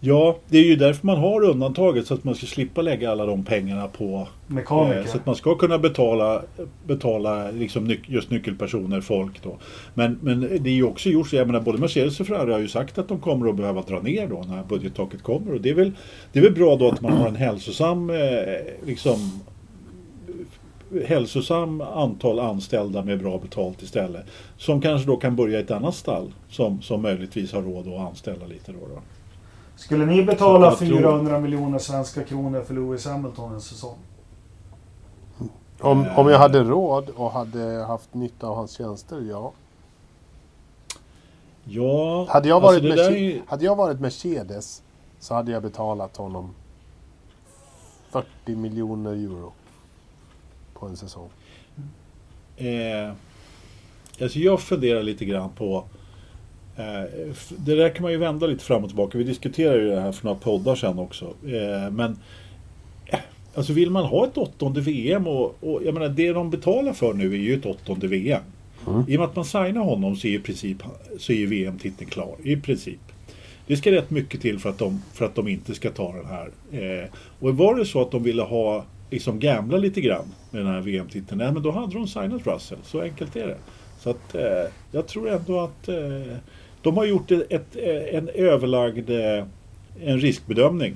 [0.00, 3.26] ja, det är ju därför man har undantaget så att man ska slippa lägga alla
[3.26, 4.98] de pengarna på Mekaniker.
[5.00, 6.42] Eh, Så att man ska kunna betala,
[6.86, 9.56] betala liksom nyc- just nyckelpersoner, folk då.
[9.94, 12.60] Men, men det är ju också gjort så, jag menar både Mercedes och Ferrari har
[12.60, 15.54] ju sagt att de kommer att behöva dra ner då när budgettaket kommer.
[15.54, 15.92] Och det är väl,
[16.32, 18.16] det är väl bra då att man har en hälsosam, eh,
[18.86, 19.40] liksom
[21.06, 24.26] hälsosam antal anställda med bra betalt istället.
[24.58, 28.00] Som kanske då kan börja i ett annat stall som, som möjligtvis har råd att
[28.00, 28.78] anställa lite då.
[28.78, 29.00] då.
[29.76, 33.96] Skulle ni betala Jag tror- 400 miljoner svenska kronor för Lewis Hamilton en säsong?
[35.80, 39.52] Om, om jag hade råd och hade haft nytta av hans tjänster, ja.
[41.64, 44.82] Ja, Hade jag, alltså varit där Merce- är ju- hade jag varit Mercedes
[45.20, 46.50] så hade jag betalat honom
[48.10, 49.52] 40 miljoner euro
[50.82, 51.30] på en säsong.
[52.56, 53.12] Eh,
[54.22, 55.84] alltså jag funderar lite grann på
[56.76, 59.18] eh, Det där kan man ju vända lite fram och tillbaka.
[59.18, 61.24] Vi diskuterade ju det här för några poddar sedan också.
[61.24, 62.18] Eh, men
[63.06, 63.18] eh,
[63.54, 67.14] Alltså vill man ha ett åttonde VM och, och jag menar det de betalar för
[67.14, 68.42] nu är ju ett åttonde VM.
[68.88, 69.04] Mm.
[69.08, 70.82] I och med att man signar honom så är, i princip,
[71.18, 72.36] så är ju VM-titeln klar.
[72.42, 73.00] I princip.
[73.66, 76.26] Det ska rätt mycket till för att de, för att de inte ska ta den
[76.26, 76.50] här.
[76.72, 77.08] Eh,
[77.40, 80.80] och var det så att de ville ha, liksom gambla lite grann med den här
[80.80, 82.78] VM-titeln, nej men då hade de signat Russell.
[82.84, 83.56] Så enkelt är det.
[84.00, 84.42] Så att eh,
[84.90, 86.36] jag tror ändå att eh,
[86.82, 89.44] de har gjort ett, ett, eh, en överlagd eh,
[90.00, 90.94] en riskbedömning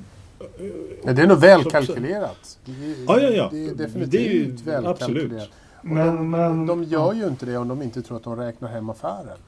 [1.05, 2.59] Ja, det är nog väl kalkylerat.
[2.65, 3.49] Det är, Ja, ja, ja.
[3.53, 5.23] Det är Det är definitivt ju- väl absolut.
[5.23, 5.49] kalkylerat.
[5.83, 8.91] Men, men, De gör ju inte det om de inte tror att de räknar hem
[8.91, 9.39] affären.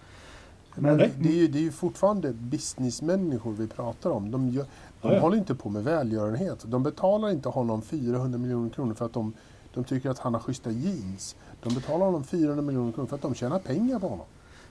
[0.75, 0.99] men.
[0.99, 4.31] Det är ju, det är ju fortfarande businessmänniskor vi pratar om.
[4.31, 4.65] De, gör,
[5.03, 6.59] de Ja, håller inte på med välgörenhet.
[6.65, 9.33] De betalar inte honom 400 miljoner kronor för att de,
[9.75, 11.37] de tycker att han har schyssta jeans.
[11.63, 14.27] De betalar honom 400 miljoner kronor för att de tjänar pengar på honom.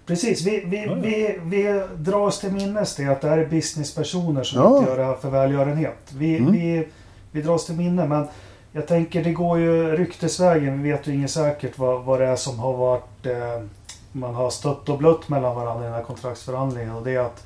[0.05, 0.95] Precis, vi, vi, Ja, ja.
[0.95, 4.77] vi, vi drar oss till minnes det att det här är businesspersoner som Ja.
[4.77, 6.11] inte gör det här för välgörenhet.
[6.17, 6.51] Vi, Mm.
[6.51, 6.87] vi,
[7.31, 8.27] vi drar oss till minne men
[8.71, 10.81] jag tänker det går ju ryktesvägen.
[10.83, 13.63] Vi vet ju inget säkert vad, vad det är som har varit eh,
[14.11, 16.95] man har stött och blött mellan varandra i den här kontraktsförhandlingen.
[16.95, 17.43] Och det är att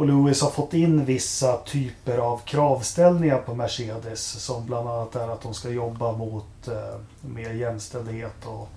[0.00, 5.28] och Lewis har fått in vissa typer av kravställningar på Mercedes som bland annat är
[5.28, 6.74] att de ska jobba mot eh,
[7.20, 8.68] mer jämställdhet och,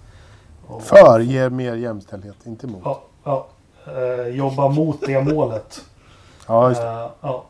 [0.68, 2.82] och För ger mer jämställdhet, inte emot.
[2.86, 3.48] Ja, ja.
[3.88, 5.82] Eh, jobba mot det målet.
[6.48, 6.88] Ja, just det.
[6.88, 7.44] Eh, ja.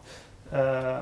[0.52, 1.00] Eh,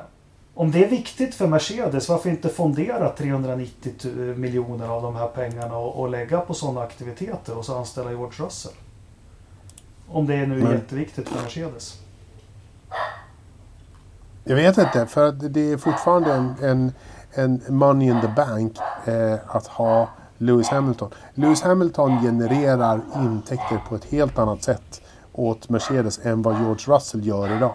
[0.54, 5.28] om det är viktigt för Mercedes, varför inte fondera 390 tu- miljoner av de här
[5.28, 8.74] pengarna och, och lägga på sådana aktiviteter och så anställa George Russell?
[10.08, 12.01] Om det är nu Men- jätteviktigt för Mercedes.
[14.44, 16.94] Jag vet inte, för att det är fortfarande en, en,
[17.36, 21.10] en money in the bank eh, att ha Lewis Hamilton.
[21.34, 25.02] Lewis Hamilton genererar intäkter på ett helt annat sätt
[25.34, 27.74] åt Mercedes än vad George Russell gör idag.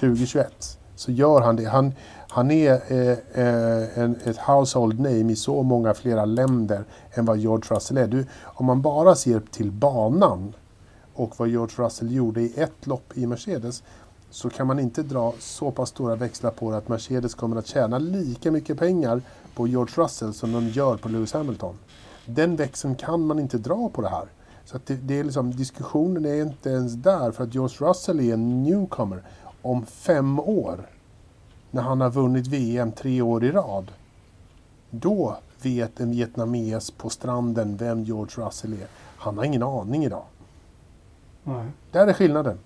[0.00, 1.64] 2021 så gör han det.
[1.64, 1.92] Han,
[2.28, 7.38] han är eh, eh, en, ett household name i så många flera länder än vad
[7.38, 8.06] George Russell är.
[8.06, 10.54] Du, om man bara ser till banan
[11.14, 13.82] och vad George Russell gjorde i ett lopp i Mercedes
[14.32, 17.66] så kan man inte dra så pass stora växlar på det att Mercedes kommer att
[17.66, 19.22] tjäna lika mycket pengar
[19.54, 21.74] på George Russell som de gör på Lewis Hamilton.
[22.26, 24.26] Den växeln kan man inte dra på det här.
[24.64, 28.34] Så det, det är liksom, diskussionen är inte ens där för att George Russell är
[28.34, 29.22] en newcomer.
[29.62, 30.88] Om fem år,
[31.70, 33.92] när han har vunnit VM tre år i rad,
[34.90, 38.86] då vet en vietnames på stranden vem George Russell är.
[39.16, 40.24] Han har ingen aning idag.
[41.44, 41.66] Nej.
[41.90, 42.58] Där är skillnaden.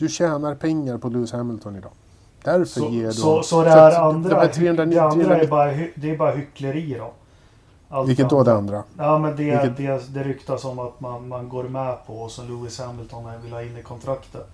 [0.00, 1.90] Du tjänar pengar på Lewis Hamilton idag.
[2.44, 3.12] Därför Så, ger du...
[3.12, 6.18] så, så det här andra, de här 390 det andra är 390 bara, det är
[6.18, 7.10] bara hyckleri då?
[7.88, 8.82] Allt Vilket då det andra?
[8.98, 12.30] Ja men det, Vilket- det, det ryktas om att man, man går med på och
[12.30, 14.46] som Lewis Hamilton vill ha in i kontraktet.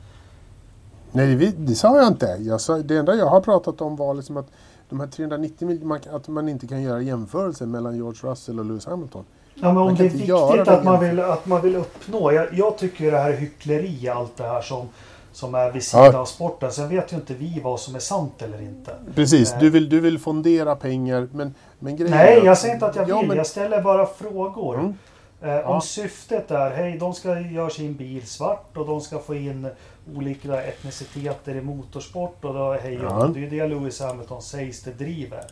[1.13, 2.27] Nej, det, det sa jag inte.
[2.41, 4.47] Jag sa, det enda jag har pratat om var liksom att
[4.89, 8.65] de här 390 mil, man, att man inte kan göra jämförelser mellan George Russell och
[8.65, 9.25] Lewis Hamilton.
[9.55, 12.33] Ja men om det är viktigt att man, vill, att man vill uppnå.
[12.33, 14.89] Jag, jag tycker det här är hyckleri allt det här som,
[15.37, 16.19] som är vid sidan Ja.
[16.19, 16.73] av sporten.
[16.73, 18.95] Sen vet ju inte vi vad som är sant eller inte.
[19.15, 19.61] Precis, Nej.
[19.61, 23.05] du vill, du vill fondera pengar men, men grejen Nej, jag säger inte att jag
[23.07, 23.15] vill.
[23.15, 24.75] Ja, men, Jag ställer bara frågor.
[24.79, 24.95] Mm.
[25.43, 25.65] Eh, Ja.
[25.65, 29.69] Om syftet är, hej, de ska göra sin bil svart och de ska få in
[30.17, 33.25] olika etniciteter i motorsport och då, hej, Ja.
[33.25, 35.45] och det är ju det Lewis Hamilton sägs det driver.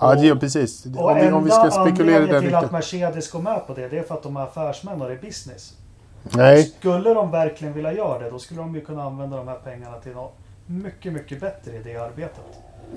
[0.00, 0.86] ja, det, är precis.
[0.86, 2.70] Och Om vi, om vi ska spekulera anledningen till att.
[2.72, 5.18] Mercedes går med på det, det är för att de är affärsmän och det är
[5.20, 5.74] business.
[6.22, 9.58] Nej, Skulle de verkligen vilja göra det, då skulle de ju kunna använda de här
[9.64, 10.34] pengarna till något
[10.66, 12.44] mycket, mycket bättre i det arbetet.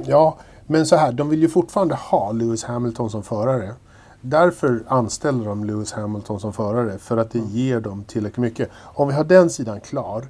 [0.06, 3.74] Ja, men så här, de vill ju fortfarande ha Lewis Hamilton som förare.
[4.22, 8.70] Därför anställer de Lewis Hamilton som förare, för att det ger dem tillräckligt mycket.
[8.74, 10.26] Om vi har den sidan klar,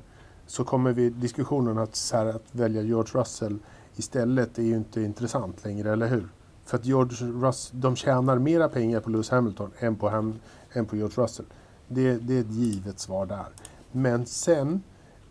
[0.48, 3.60] så kommer vi diskussionen att, så här, att välja George Russell
[3.96, 6.28] istället är ju inte intressant längre, eller hur?
[6.66, 10.40] För att George Russell, de tjänar mera pengar på Lewis Hamilton än på, Ham,
[10.74, 11.46] än på George Russell.
[11.94, 13.46] Det, det är ett givet svar där.
[13.92, 14.84] Men sen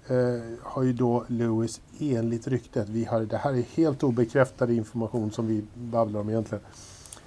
[0.07, 0.17] eh,
[0.63, 5.47] har ju då Lewis enligt ryktet, vi har, det här är helt obekräftad information som
[5.47, 6.65] vi babblar om egentligen,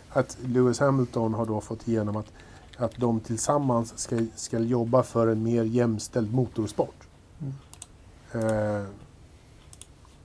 [0.10, 2.34] att Lewis Hamilton har då fått igenom att,
[2.78, 7.08] att de tillsammans ska, ska jobba för en mer jämställd motorsport.
[8.32, 8.84] Eh,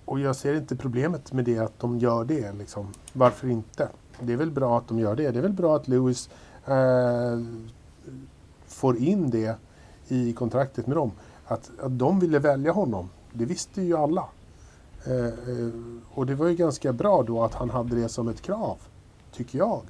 [0.04, 2.52] och jag ser inte problemet med det att de gör det.
[2.52, 2.88] Liksom.
[3.12, 3.88] Varför inte?
[4.20, 5.30] Det är väl bra att de gör det.
[5.30, 6.30] Det är väl bra att Lewis
[6.66, 7.38] eh,
[8.78, 9.56] får in det
[10.08, 11.12] i kontraktet med dem.
[11.46, 14.24] Att, att de ville välja honom, det visste ju alla.
[15.06, 15.72] Eh, eh,
[16.10, 18.76] och det var ju ganska bra då att han hade det som ett krav,
[19.32, 19.82] tycker jag.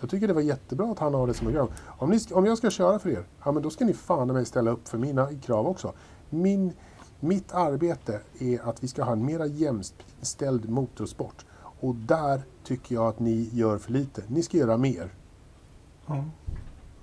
[0.00, 1.72] Jag tycker det var jättebra att han har det som ett krav.
[1.86, 4.44] Om, ni, om jag ska köra för er, ja men då ska ni fan mig
[4.44, 5.92] ställa upp för mina krav också.
[6.30, 6.72] Min,
[7.20, 11.46] mitt arbete är att vi ska ha en mera jämställd motorsport.
[11.80, 14.22] Och där tycker jag att ni gör för lite.
[14.26, 15.10] Ni ska göra mer.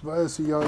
[0.02, 0.64] Va, Alltså jag,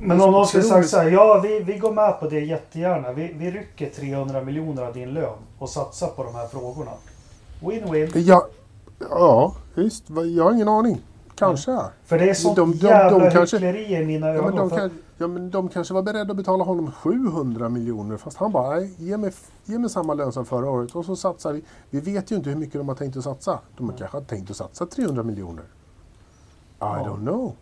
[0.00, 3.12] Men om de skulle sagt så här, ja vi, vi går med på det jättegärna.
[3.12, 6.90] Vi, vi rycker 300 miljoner av din lön och satsar på de här frågorna.
[7.60, 8.10] Win-win.
[8.18, 8.46] ja,
[9.10, 10.04] ja, visst.
[10.36, 11.00] Jag har ingen aning.
[11.34, 11.78] Kanske.
[12.04, 14.44] För det är sånt De- de- de jävla kanske- hyckleri i mina Ja, ögon.
[14.46, 18.16] men de för kan, Ja, men de kanske var beredda att betala honom 700 miljoner
[18.16, 19.32] fast han bara, nej, ge mig,
[19.64, 21.62] ge mig samma lön som förra året och så satsar vi.
[21.90, 23.58] Vi vet ju inte hur mycket de har tänkt att satsa.
[23.76, 25.62] De har kanske har tänkt att satsa 300 miljoner.
[25.62, 25.64] I
[26.78, 27.06] Ja.
[27.08, 27.52] don't know.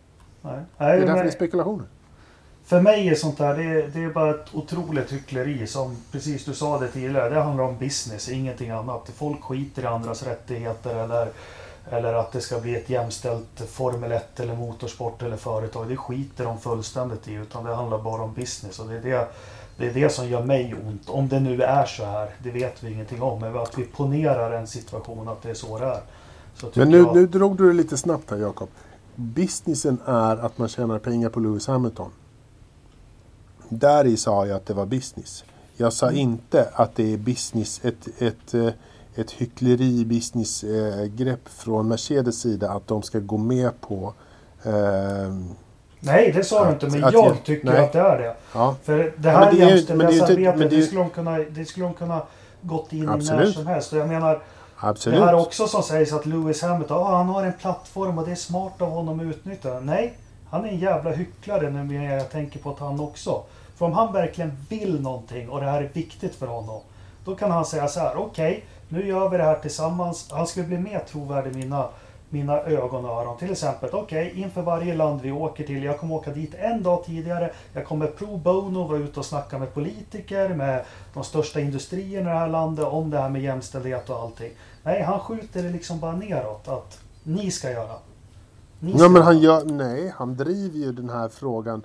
[0.41, 0.53] Nej.
[0.77, 1.85] Det är därför men- det är spekulationer.
[2.65, 6.45] För mig är sånt där, det är, det är bara ett otroligt hyckleri som, precis
[6.45, 9.09] du sa det tidigare, det handlar om business, ingenting annat.
[9.15, 11.29] Folk skiter i andras rättigheter eller,
[11.89, 15.89] eller att det ska bli ett jämställt Formel 1 eller motorsport eller företag.
[15.89, 18.79] Det skiter de fullständigt i, utan det handlar bara om business.
[18.79, 19.27] Och det är det,
[19.77, 21.09] det är det som gör mig ont.
[21.09, 23.39] Om det nu är så här, det vet vi ingenting om.
[23.39, 26.01] Men att vi ponerar en situation att det är så det är.
[26.55, 28.69] Så Men nu, jag, nu drog du det lite snabbt här Jakob.
[29.15, 32.11] Businessen är att man tjänar pengar på Lewis Hamilton.
[33.73, 35.43] Där i sa jag att det var business.
[35.77, 38.67] Jag sa inte att det är business, ett, ett, eh,
[39.15, 44.13] ett hyckleri businessgrepp från Mercedes sida att de ska gå med på
[44.63, 45.49] ehm,
[45.99, 47.83] Nej, det sa du inte, men jag tycker nej.
[47.83, 48.35] att det är det.
[48.53, 51.65] ja, För det Ja, här det inte- jämställdhetsarbetet, det det, ju- skulle de kunna, det
[51.65, 52.21] skulle de kunna
[52.61, 53.55] gått in i när Absolut.
[53.55, 53.93] som helst.
[53.93, 54.43] Och jag menar,
[54.77, 55.19] absolut.
[55.19, 58.31] det här också som sägs att Lewis Hamilton, ah, han har en plattform och det
[58.31, 59.85] är smart av honom att utnyttja den.
[59.85, 60.13] Nej,
[60.49, 63.43] han är en jävla hycklare nu när jag tänker på att han också.
[63.81, 66.81] För om han verkligen vill någonting och det här är viktigt för honom.
[67.25, 70.27] Då kan han säga så här, okej, nu gör vi det här tillsammans.
[70.31, 71.87] Han skulle bli mer trovärdig i mina,
[72.29, 73.37] mina ögon och öron.
[73.37, 77.03] Till exempel, okej, inför varje land vi åker till, jag kommer åka dit en dag
[77.05, 77.51] tidigare.
[77.73, 82.33] Jag kommer pro bono vara ute och snacka med politiker, med de största industrierna i
[82.33, 84.51] det här landet om det här med jämställdhet och allting.
[84.83, 87.95] Nej, han skjuter det liksom bara neråt att ni ska göra.
[88.79, 91.83] Ni Ja, ska men han gör, nej, han driver ju den här frågan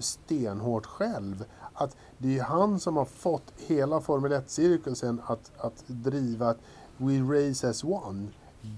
[0.00, 1.44] stenhårt själv.
[1.74, 6.58] Att det är han som har fått hela Formel 1-cirkusen att, att driva att
[6.96, 8.26] We race as one.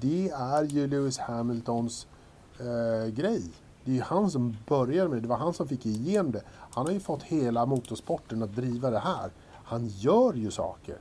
[0.01, 2.07] Det är ju Lewis Hamiltons
[2.61, 3.43] eh, grej.
[3.85, 5.21] Det är ju han som började med det.
[5.23, 6.43] Det var han som fick igenom det.
[6.71, 9.31] Han har ju fått hela motorsporten att driva det här.
[9.65, 10.97] Han gör ju saker.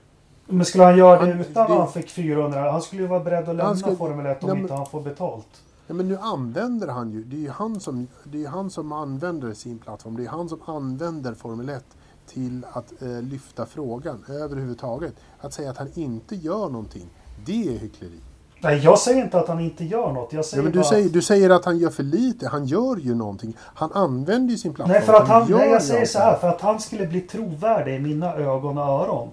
[0.48, 2.72] Men skulle han göra det Han- utan det- han fick 400?
[2.72, 5.02] Han skulle ju vara beredd att lämna skulle- Formel 1 om men- inte han får
[5.02, 5.64] betalt.
[5.94, 8.92] Ja, men nu använder han ju, det är ju han som, det är han som
[8.92, 10.18] använder sin plattform.
[10.18, 11.86] Det är han som använder Formel 1
[12.28, 15.14] till att eh, lyfta frågan överhuvudtaget.
[15.40, 17.10] Att säga att han inte gör någonting,
[17.46, 18.20] det är hyckleri.
[18.60, 20.34] Nej, jag säger inte att han inte gör något.
[20.34, 21.14] Jag Ja, säger men du, säger, att...
[21.14, 23.58] du säger att han gör för lite, han gör ju någonting.
[23.60, 24.98] Han använder ju sin plattform.
[24.98, 26.38] Nej, för att han, gör nej, jag säger så här.
[26.38, 29.30] För att han skulle bli trovärdig i mina ögon och öron.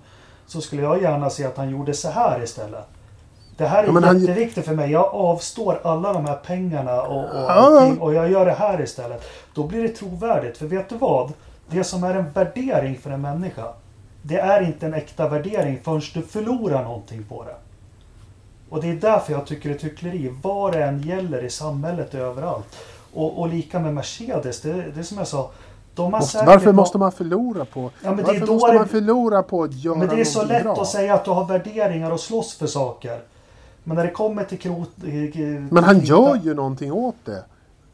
[0.46, 2.88] Så skulle jag gärna se att han gjorde så här istället.
[3.60, 4.90] Det här är Ja, han- jätteviktigt för mig.
[4.90, 7.50] Jag avstår alla de här pengarna och, och Ja.
[7.50, 8.00] allting.
[8.00, 9.28] Och jag gör det här istället.
[9.54, 10.58] Då blir det trovärdigt.
[10.58, 11.32] För vet du vad?
[11.70, 13.64] Det som är en värdering för en människa.
[14.22, 17.54] Det är inte en äkta värdering förrän du förlorar någonting på det.
[18.70, 20.34] Och det är därför jag tycker det är hyckleri.
[20.42, 22.66] Vad det än gäller i samhället överallt.
[23.14, 24.60] Och, och lika med Mercedes.
[24.60, 25.50] Det, det är som jag sa.
[25.96, 29.96] Måste, varför måste man förlora på, Ja, varför måste det- man förlora på att göra
[29.96, 30.72] Men det är så lätt bra?
[30.72, 33.20] att säga att du har värderingar och slåss för saker.
[33.84, 34.90] Men när det kommer till krot...
[35.70, 37.44] Men han gör ju någonting åt det.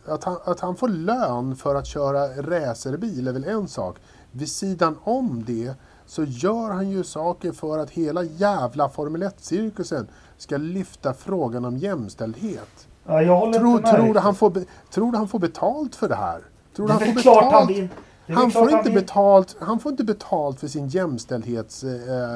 [0.06, 3.96] Att han, att han får lön för att köra racerbil är väl en sak.
[4.32, 5.74] Vid sidan om det
[6.06, 11.76] så gör han ju saker för att hela jävla Formel 1-cirkusen ska lyfta frågan om
[11.76, 12.86] jämställdhet.
[13.06, 14.52] Ja, jag håller Tror, inte med tror, du han får,
[14.90, 16.40] tror han får betalt för det här?
[16.76, 17.70] Tror Det är han väl får klart han betalt?
[17.70, 17.88] vill...
[18.28, 21.84] Han får, inte vill- betalt, han får inte betalt för sin jämställdhets...
[21.84, 21.90] Eh,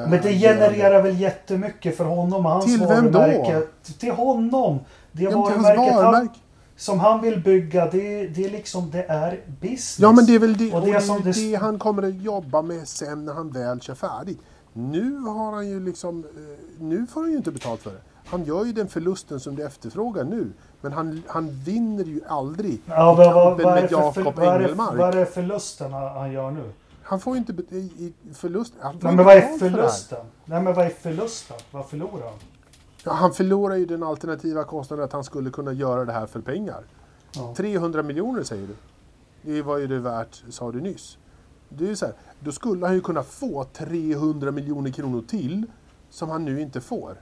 [0.09, 3.61] Men det genererar väl jättemycket för honom och hans Till vem då?
[3.99, 4.79] Till honom!
[5.11, 6.29] Det Ja, varumärket han,
[6.77, 9.99] som han vill bygga, det, det är liksom, det är business.
[9.99, 12.21] Ja men det är väl det, Och och det ju det- det han kommer att
[12.21, 14.39] jobba med sen när han väl kör färdigt.
[14.73, 18.01] Nu har han ju liksom, eh, nu får han ju inte betalt för det.
[18.25, 20.51] Han gör ju den förlusten som du efterfrågar nu.
[20.81, 24.97] Men han, han vinner ju aldrig Ja, vad, kampen vad, med Jakob Engelmark.
[24.97, 26.71] vad är det förlusten han, han gör nu?
[27.03, 28.73] Han får ju inte i, förlust.
[28.79, 30.25] Han Nej, men vad är för förlusten?
[30.45, 31.57] Nej men vad är förlusten?
[31.71, 32.37] Vad förlorar han?
[33.03, 36.41] Ja, han förlorar ju den alternativa kostnaden att han skulle kunna göra det här för
[36.41, 36.83] pengar.
[37.35, 37.53] Ja.
[37.57, 38.75] 300 miljoner säger du.
[39.53, 41.17] Det var ju det värt, sa du nyss.
[41.69, 45.65] Det är ju så här, då skulle han ju kunna få 300 miljoner kronor till
[46.09, 47.15] som han nu inte får.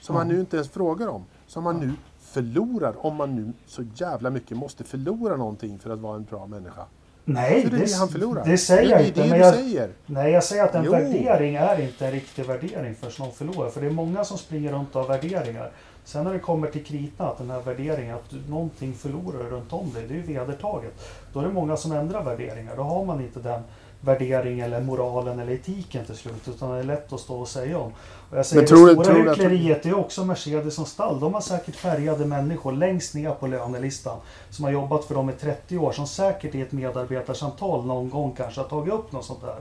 [0.00, 0.34] Som han Ja.
[0.34, 1.24] nu inte ens frågar om.
[1.46, 1.92] Som han nu
[2.32, 6.46] förlorar, om man nu så jävla mycket måste förlora någonting för att vara en bra
[6.46, 6.82] människa.
[7.24, 8.44] Nej, det är det han förlorar.
[8.44, 9.22] det säger det jag inte.
[9.22, 9.90] det men jag, säger.
[10.06, 10.92] Nej, jag säger att en Jo.
[10.92, 13.70] värdering är inte en riktig värdering förrän någon förlorar.
[13.70, 15.70] För det är många som springer runt av värderingar.
[16.04, 19.92] Sen när det kommer till kritan, att den här värderingen, att någonting förlorar runt om
[19.94, 20.92] dig, det är ju vedertaget.
[21.32, 22.76] Då är det många som ändrar värderingar.
[22.76, 23.62] Då har man inte den
[24.00, 26.48] värdering eller moralen eller etiken till slut.
[26.48, 27.92] Utan det är lätt att stå och säga om.
[28.30, 31.20] Och jag säger, Men tror det stora du hyckleriet är också Mercedes som stall.
[31.20, 34.18] De har säkert färgade människor längst ner på lönelistan.
[34.50, 35.92] Som har jobbat för dem i 30 år.
[35.92, 39.58] Som säkert i ett medarbetarsamtal någon gång kanske har tagit upp något sånt där.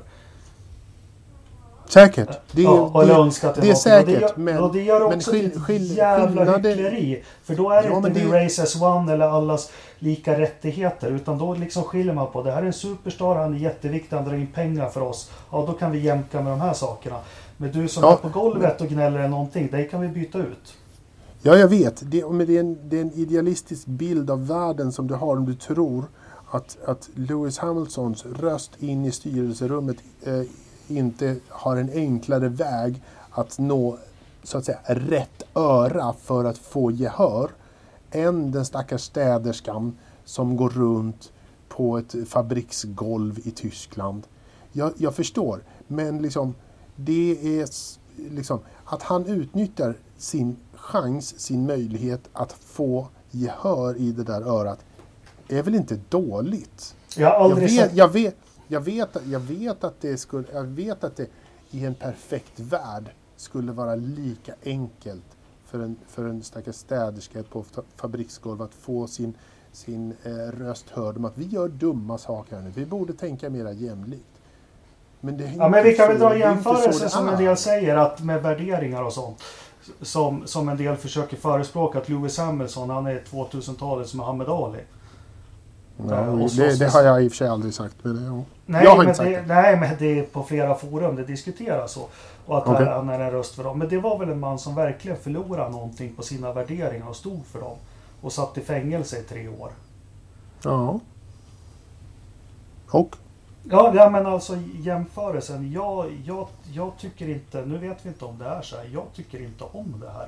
[1.90, 2.30] Säkert.
[2.52, 3.82] Det, ja, eller önskat det är någonting.
[3.82, 4.24] säkert.
[4.24, 7.24] Och det, men, och det gör men också skill- till skill- ett jävla skillnader- hyckleri.
[7.44, 11.12] För då är det Ja, inte men det- race as one eller allas lika rättigheter.
[11.12, 14.26] Utan då liksom skiljer man på det här är en superstar, han är jätteviktig, han
[14.26, 15.32] drar in pengar för oss.
[15.52, 17.16] Ja, då kan vi jämka med de här sakerna.
[17.58, 20.38] Men du som Ja, är på golvet och gnäller eller någonting, det kan vi byta
[20.38, 20.74] ut.
[21.42, 22.12] Ja, jag vet.
[22.12, 25.38] Det, men det, är en, det är en idealistisk bild av världen som du har
[25.38, 26.06] om du tror
[26.52, 30.34] att, att Lewis Hamiltons röst in i styrelserummet eh,
[30.88, 33.98] inte har en enklare väg att nå
[34.44, 37.52] så att säga rätt öra för att få gehör
[38.12, 41.32] än den stackars städerskan som går runt
[41.70, 44.24] på ett fabriksgolv i Tyskland.
[44.72, 46.56] Jag, jag förstår, men liksom
[46.96, 47.68] det är
[48.30, 54.80] liksom att han utnyttjar sin chans, sin möjlighet att få gehör i det där örat
[55.48, 56.96] är väl inte dåligt?
[57.16, 57.96] Jag har Jag aldrig vet, sett...
[57.96, 58.36] jag, vet,
[58.68, 61.28] jag, vet, jag vet att det skulle, jag vet att det
[61.72, 65.24] i en perfekt värld skulle vara lika enkelt
[65.65, 69.34] för en, för en stackars städerska på fa- fabriksgolv att få sin,
[69.72, 72.72] sin eh, röst hörd om att vi gör dumma saker här nu.
[72.76, 74.24] Vi borde tänka mera jämlikt.
[75.22, 78.43] Men, det Ja, men vi kan väl dra jämförelser som en del säger att med
[78.43, 79.43] värderingar och sånt.
[80.01, 84.80] Som, som en del försöker förespråka att Lewis Hamilton, han är 2000-talets Muhammad Ali.
[85.98, 87.95] Så- det, det har jag i och för sig aldrig sagt.
[88.02, 88.43] Men, ja.
[88.66, 89.45] Nej, jag har men inte sagt det, det.
[89.48, 92.08] nej, men det är på flera forum det diskuteras så.
[92.45, 92.86] Och att Okej.
[92.86, 93.80] han är en röst för dem.
[93.80, 97.45] Men det var väl en man som verkligen förlorade någonting på sina värderingar och stod
[97.45, 97.76] för dem.
[98.22, 99.72] Och satt i fängelse i tre år.
[100.64, 101.00] Ja.
[102.89, 103.16] Och?
[103.70, 105.72] Ja, ja men alltså jämförelsen.
[105.72, 108.89] Jag, jag, jag tycker inte, nu vet vi inte om det är så här.
[108.93, 110.28] Jag tycker inte om det här.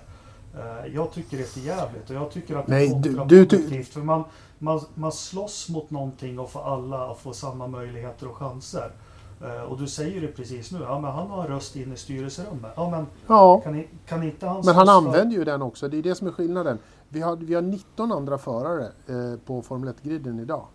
[0.57, 3.09] Eh, Jag tycker det är för jävligt och jag tycker att det Nej, är du-
[3.09, 3.87] du- kontraproduktivt.
[3.93, 4.23] För man,
[4.59, 8.91] man, man slåss mot någonting och får alla att få samma möjligheter och chanser.
[9.43, 10.79] Eh, Och du säger det precis nu.
[10.81, 12.71] Ja, men han har en röst in i styrelserummet.
[12.75, 13.61] Ja, men Ja.
[13.61, 15.87] kan, kan inte han Men han för- använder ju den också.
[15.87, 16.77] Det är det som är skillnaden.
[17.09, 20.65] Vi har, vi har 19 andra förare eh, på Formel 1-griden idag.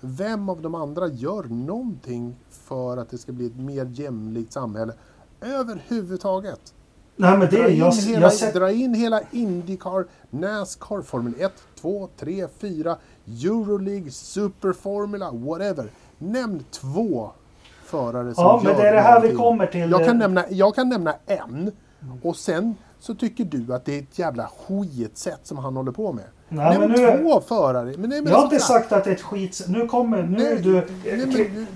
[0.00, 4.92] Vem av de andra gör någonting för att det ska bli ett mer jämlikt samhälle
[5.40, 6.74] överhuvudtaget?
[7.16, 11.34] Nej, men det Dra in, jag, hela, jag sett, dra in hela Indycar, Nascar, Formel
[11.38, 12.96] 1, 2, 3, 4,
[13.26, 15.90] Euroleague, Superformula, whatever.
[16.18, 17.30] Nämn två
[17.84, 19.90] förare som Ja, men det är det här vi kommer till.
[19.90, 21.72] Jag kan, nämna, jag kan nämna en.
[22.22, 26.12] Och sen så tycker du att det är ett jävla skitsätt som han håller på
[26.12, 26.24] med.
[26.54, 27.84] Nej, Nämn men nu- två förare.
[27.98, 29.64] Men nej, men Jag har inte sagt att det är ett skit...
[29.68, 30.22] Nu kommer...
[30.22, 30.72] Nu Nej, du...
[30.72, 31.28] nej, men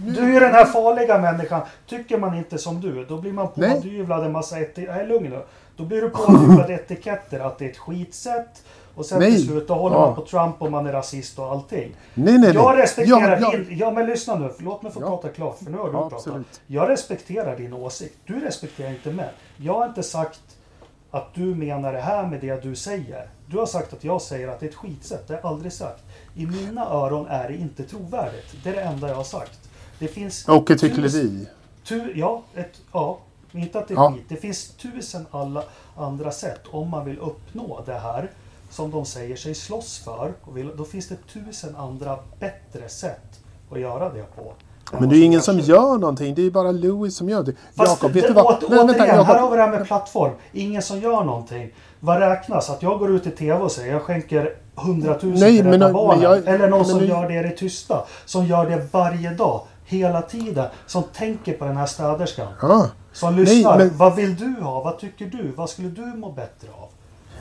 [0.05, 1.61] nu- Du är den här farliga människan.
[1.87, 4.95] Tycker man inte som du, då blir man pådyvlad en massa etiketter.
[4.97, 5.43] Nej, lugn nu.
[5.77, 8.63] Då blir du pådyvlad etiketter att det är ett skitsätt.
[8.95, 9.33] Och sen Nej.
[9.33, 10.07] till slut, då håller Ja.
[10.07, 11.97] man på Trump och man är rasist och allting.
[12.15, 12.55] Nej, nej, nej.
[12.55, 13.59] Jag respekterar Ja, ja.
[13.59, 13.79] din...
[13.79, 14.51] Ja, men lyssna nu.
[14.59, 15.07] Låt mig få Ja.
[15.07, 16.13] prata klart, för nu har du Ja, pratat.
[16.19, 16.61] absolut.
[16.67, 18.15] Jag respekterar din åsikt.
[18.27, 19.29] Du respekterar inte mig.
[19.57, 20.41] Jag har inte sagt
[21.17, 23.29] att du menar det här med det du säger.
[23.47, 25.29] Du har sagt att jag säger att det är ett skitsätt.
[25.29, 26.03] Det har jag aldrig sagt.
[26.35, 28.57] I mina öron är det inte trovärdigt.
[28.65, 29.71] Det är det enda jag har sagt.
[29.99, 30.49] Det finns...
[30.49, 31.49] Och ett hyckleri.
[31.85, 33.19] Tu, ja, ett, ja,
[33.53, 34.13] inte att det är Ja.
[34.13, 34.25] skit.
[34.29, 35.65] Det finns tusen alla
[35.97, 38.31] andra sätt om man vill uppnå det här
[38.71, 40.33] som de säger sig slåss för.
[40.45, 43.41] Och vill, då finns det tusen andra bättre sätt
[43.71, 44.53] att göra det på.
[44.93, 46.35] Men det är ingen som gör någonting.
[46.35, 47.53] Det är bara Louis som gör det.
[47.75, 48.45] Jakob, det, vet du vad?
[48.47, 49.37] Åt, Nej, vänta, återigen, här Jakob.
[49.37, 50.33] har vi det här med plattform.
[50.53, 51.71] Ingen som gör någonting.
[52.01, 52.71] Vad räknas?
[52.71, 55.73] Att jag går ut i TV och säger jag skänker 100 000 Nej, till men-
[55.73, 56.23] Rädda Barnen.
[56.23, 58.05] jag- Eller någon som nu- gör det i det tysta.
[58.25, 59.61] Som gör det varje dag.
[59.85, 60.67] Hela tiden.
[60.87, 62.47] Som tänker på den här städerskan.
[62.63, 62.87] Ja.
[63.13, 63.79] Som lyssnar.
[63.79, 64.83] men- Vad vill du ha?
[64.83, 65.53] Vad tycker du?
[65.57, 66.89] Vad skulle du må bättre av?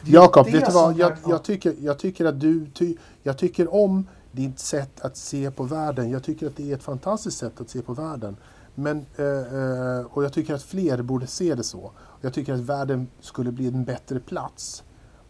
[0.08, 0.98] Jakob, vet du vad?
[0.98, 2.66] Jag, jag, tycker, jag tycker att du...
[2.74, 6.10] Ty, jag tycker om ditt sätt att se på världen.
[6.10, 8.38] Jag tycker att det är ett fantastiskt sätt att se på världen.
[8.76, 11.92] Men, eh, eh, och jag tycker att fler borde se det så.
[12.22, 14.84] Jag tycker att världen skulle bli en bättre plats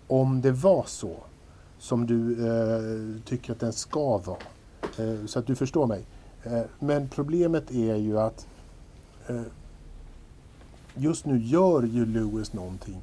[0.08, 1.16] om det var så
[1.80, 4.38] som du eh, tycker att den ska vara.
[4.97, 6.06] Eh, så att du förstår mig.
[6.43, 8.47] Eh, men problemet är ju att
[9.28, 9.41] eh,
[10.95, 13.01] just nu gör ju Lewis någonting.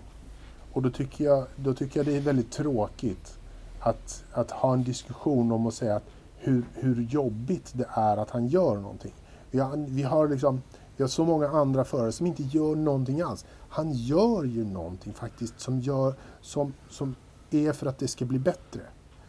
[0.73, 3.39] Och då tycker jag, då tycker jag det är väldigt tråkigt
[3.83, 6.05] att, att ha en diskussion om att säga att
[6.37, 9.15] hur, hur jobbigt det är att han gör någonting.
[9.51, 10.63] Vi har, vi har liksom
[10.97, 13.45] vi har så många andra förare som inte gör någonting alls.
[13.69, 17.15] Han gör ju någonting faktiskt som, gör, som, som
[17.51, 18.81] är för att det ska bli bättre.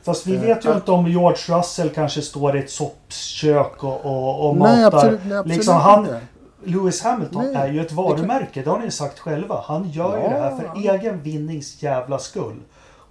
[0.01, 0.75] Fast vi Eh, vet ju äh.
[0.75, 4.97] inte om George Russell kanske står i ett soppkök och, och, och Nej, matar.
[4.97, 6.21] absolut, nej, absolut liksom han, inte.
[6.63, 9.63] Lewis Hamilton Nej, är ju ett varumärke, det har ni sagt själva.
[9.65, 12.59] Han gör ju Ja, det här för egen vinnings jävla skull.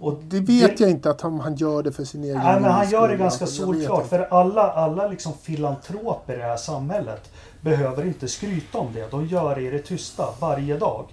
[0.03, 2.71] Och Det vet jag inte att han, han gör det för sin egen Nej, men
[2.71, 4.07] han gör det ganska solklart.
[4.07, 7.29] För alla, alla liksom filantroper i det här samhället
[7.61, 9.11] behöver inte skryta om det.
[9.11, 11.05] De gör det i det tysta varje dag.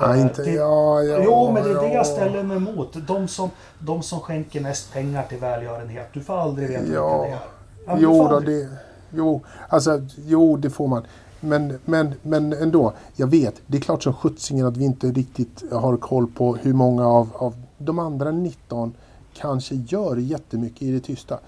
[0.00, 1.94] Ja, inte, Det- ja, ja, jo, men det är det ja.
[1.94, 2.96] jag ställer mig emot.
[3.06, 6.08] De som, de som skänker mest pengar till välgörenhet.
[6.12, 7.22] Du får aldrig veta vilka Ja.
[7.26, 7.38] det är.
[7.86, 8.68] Ja, Jo, då, det,
[9.12, 11.06] jo, alltså, jo, det får man.
[11.44, 15.72] Men, men, men ändå, jag vet, det är klart som sjuttsingen att vi inte riktigt
[15.72, 18.94] har koll på hur många av, av de andra 19
[19.34, 21.38] kanske gör jättemycket i det tysta.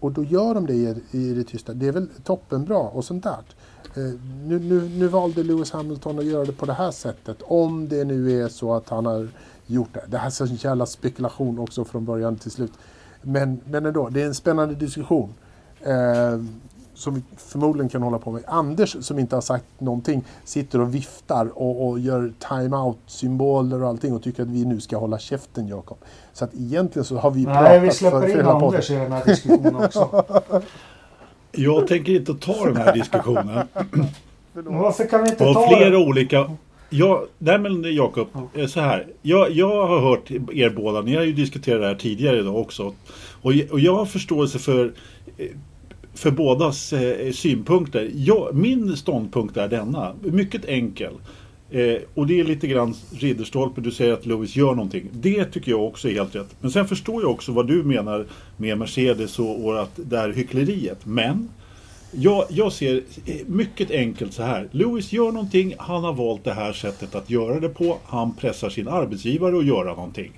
[0.00, 1.72] Och då gör de det i, i det tysta.
[1.72, 3.42] Det är väl toppenbra och sånt där.
[3.96, 7.36] Eh, nu, nu, nu valde Lewis Hamilton att göra det på det här sättet.
[7.42, 9.28] Om det nu är så att han har
[9.66, 10.04] gjort det.
[10.08, 12.72] Det här är så jävla spekulation också från början till slut.
[13.22, 15.34] Men, men ändå, det är en spännande diskussion.
[15.80, 16.40] Eh,
[16.98, 18.42] som vi förmodligen kan hålla på med.
[18.46, 24.12] Anders som inte har sagt någonting sitter och viftar och, och gör time-out-symboler och allting
[24.14, 25.98] och tycker att vi nu ska hålla käften Jakob.
[26.32, 28.68] Så att egentligen så har vi Nej, vi pratat släpper för, för in hela podden.
[28.68, 30.24] Anders i den här diskussionen också.
[31.52, 33.68] Jag tänker inte ta den här diskussionen.
[34.52, 35.96] Varför kan vi inte Av ta flera det?
[35.96, 36.50] olika...
[36.90, 39.06] Ja, nej men Jakob, eh, så här.
[39.22, 42.94] Jag, jag har hört er båda, ni har ju diskuterat det här tidigare idag också.
[43.42, 44.92] Och, och jag har förståelse för,
[45.36, 45.46] eh,
[46.18, 48.10] för bådas eh, synpunkter.
[48.14, 51.12] Jag, min ståndpunkt är denna, mycket enkel.
[51.70, 55.08] Eh, och det är lite grann Ridderstolpe, du säger att Lewis gör någonting.
[55.12, 56.56] Det tycker jag också är helt rätt.
[56.60, 60.32] Men sen förstår jag också vad du menar med Mercedes och, och att det här
[60.32, 61.06] hyckleriet.
[61.06, 61.48] Men
[62.12, 64.68] jag, jag ser eh, mycket enkelt så här.
[64.70, 67.98] Lewis gör någonting, han har valt det här sättet att göra det på.
[68.04, 70.32] Han pressar sin arbetsgivare att göra någonting.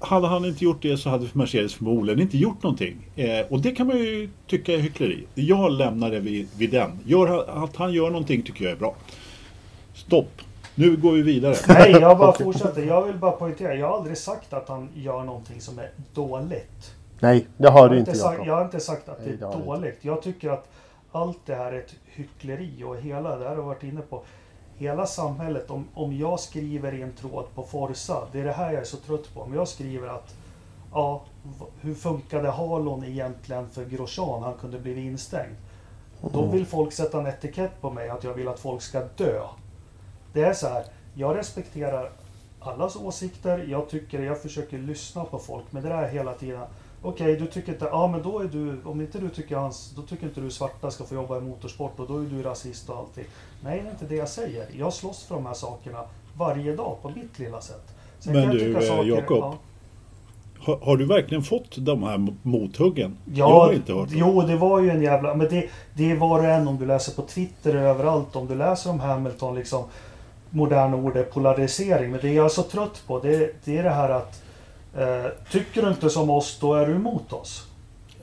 [0.00, 2.96] Hade han inte gjort det så hade Mercedes förmodligen inte gjort någonting.
[3.16, 5.26] Eh, och det kan man ju tycka är hyckleri.
[5.34, 6.90] Jag lämnar det vid, vid den.
[7.04, 8.94] Gör, han- att han gör någonting tycker jag är bra.
[9.94, 10.30] Stopp.
[10.74, 11.54] Nu går vi vidare.
[11.68, 12.82] Nej, jag bara fortsätter.
[12.82, 13.74] Jag vill bara poängtera.
[13.74, 16.94] Jag har aldrig sagt att han gör någonting som är dåligt.
[17.20, 19.36] Nej, det Jag har har, du inte sagt, jag har inte sagt att det Nej,
[19.40, 19.98] det är dåligt.
[20.00, 20.68] Jag tycker att
[21.12, 24.22] allt det här är ett hyckleri och hela det här har jag varit inne på.
[24.78, 28.72] Hela samhället, om, om jag skriver i en tråd på Forsa, det är det här
[28.72, 29.40] jag är så trött på.
[29.40, 30.34] Om jag skriver att
[30.92, 31.22] ja,
[31.80, 34.42] hur funkade Halon egentligen för Grosjean?
[34.42, 35.56] Han kunde bli instängd.
[36.32, 39.42] Då vill folk sätta en etikett på mig att jag vill att folk ska dö.
[40.32, 42.10] Det är så här, jag respekterar
[42.60, 43.66] allas åsikter.
[43.68, 45.64] Jag tycker, jag försöker lyssna på folk.
[45.70, 46.66] Men det där är hela tiden.
[47.02, 50.02] Okej, du tycker inte, ja men då är du, om inte du tycker hans, då
[50.02, 52.96] tycker inte du svarta ska få jobba i motorsport och då är du rasist och
[52.96, 53.24] allting.
[53.60, 54.66] Nej, det är inte det jag säger.
[54.78, 56.04] Jag slåss för de här sakerna
[56.36, 57.94] varje dag på mitt lilla sätt.
[58.18, 59.58] Sen Men du, eh, Jakob, ja.
[60.58, 63.16] Har, har du verkligen fått de här mothuggen?
[63.24, 64.18] Ja, jag har inte hört dem.
[64.18, 65.34] jo det var ju en jävla...
[65.34, 68.36] Men det, det är var och en om du läser på Twitter och överallt.
[68.36, 69.84] Om du läser om Hamilton liksom.
[70.50, 72.10] Moderna ord är polarisering.
[72.10, 74.42] Men det jag är så trött på det, det är det här att
[74.96, 77.66] eh, Tycker du inte som oss då är du emot oss.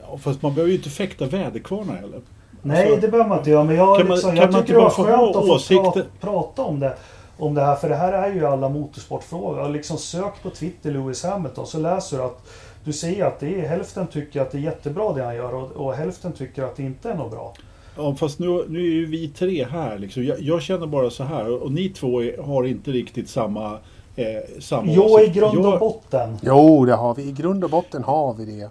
[0.01, 2.21] Ja, fast man behöver ju inte fäkta väderkvarnar heller.
[2.65, 3.63] Nej Alltså, det behöver man inte göra.
[3.63, 5.83] Men jag, kan man- liksom, kan jag man tycker inte det var skönt att få
[5.83, 6.95] prata, prata om det.
[7.37, 7.75] Om det här.
[7.75, 9.59] För det här är ju alla motorsportfrågor.
[9.59, 12.41] Och Liksom sök på Twitter Lewis Hamilton så läser du att
[12.83, 15.71] du ser att det är hälften tycker att det är jättebra det han gör och,
[15.71, 17.53] och hälften tycker att det inte är något bra.
[17.97, 19.97] Ja, fast nu, nu är ju vi tre här.
[19.97, 20.23] Liksom.
[20.23, 23.77] Jag, jag känner bara så här, och, och ni två är, har inte riktigt samma,
[24.15, 24.25] eh,
[24.59, 25.35] samma Jo, i åsikt.
[25.35, 26.37] grund och Jag- botten.
[26.43, 27.23] Jo, det har vi.
[27.23, 28.69] I grund och botten har vi det.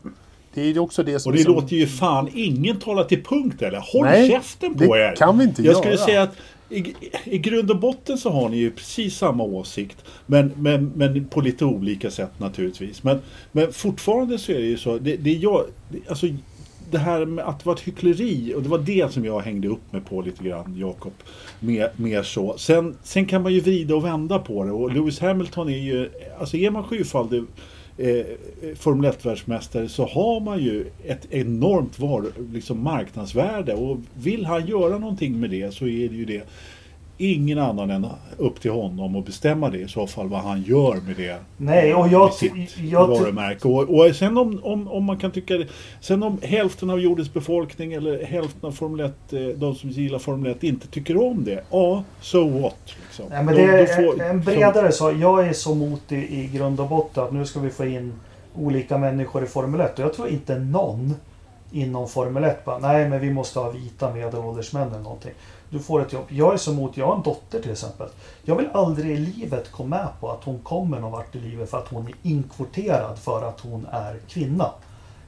[0.55, 1.31] Det är också det som...
[1.33, 3.79] Och det som- låter ju fan ingen tala till punkt eller?
[3.93, 5.17] Håll Nej, käften det på er!
[5.17, 5.83] kan vi inte Jag göra.
[5.83, 6.37] skulle säga att
[6.71, 6.95] i,
[7.25, 10.05] i grund och botten så har ni ju precis samma åsikt.
[10.27, 13.03] Men, men, men på lite olika sätt naturligtvis.
[13.03, 13.19] Men,
[13.53, 14.99] men fortfarande så är det ju så.
[14.99, 16.27] Det, det, är jag, det, alltså,
[16.91, 19.93] det här med att vara ett hyckleri och det var det som jag hängde upp
[19.93, 21.13] mig på lite grann Jakob.
[21.61, 22.59] Mer, mer så.
[22.59, 26.11] Sen, sen kan man ju vrida och vända på det och Lewis Hamilton är ju,
[26.41, 27.43] alltså är man sjufaldig
[27.99, 28.27] Eh, eh,
[28.77, 33.75] Formel 1-världsmästare så har man ju ett enormt var, liksom marknadsvärde.
[33.75, 36.43] Och vill han göra någonting med det så är det ju det
[37.19, 38.07] ingen annan än
[38.37, 41.95] upp till honom att bestämma det i så fall vad han gör med det Nej,
[41.95, 42.33] och jag...
[42.33, 43.69] sitt jag varumärke.
[43.69, 45.67] Och, och sen om, om, om man kan tycka det,
[46.01, 50.19] Sen om hälften av jordens befolkning eller hälften av Formel 1, eh, de som gillar
[50.19, 51.65] Formel 1 inte tycker om det.
[51.71, 52.77] Ja, so what?
[52.87, 53.25] Liksom.
[53.31, 55.13] Nej, men det är får- en bredare så.
[55.21, 58.13] Jag är så mot i, i grund och botten att nu ska vi få in
[58.55, 59.99] olika människor i Formel 1.
[59.99, 61.15] Och jag tror inte någon
[61.73, 65.33] inom Formel 1 bara, nej men vi måste ha vita medelålders män eller någonting.
[65.71, 66.25] Du får ett jobb.
[66.29, 68.09] Jag är så emot, jag har en dotter till exempel.
[68.43, 71.71] Jag vill aldrig i livet gå med på att hon kommer någon vart i livet
[71.71, 74.71] för att hon är inkvoterad för att hon är kvinna.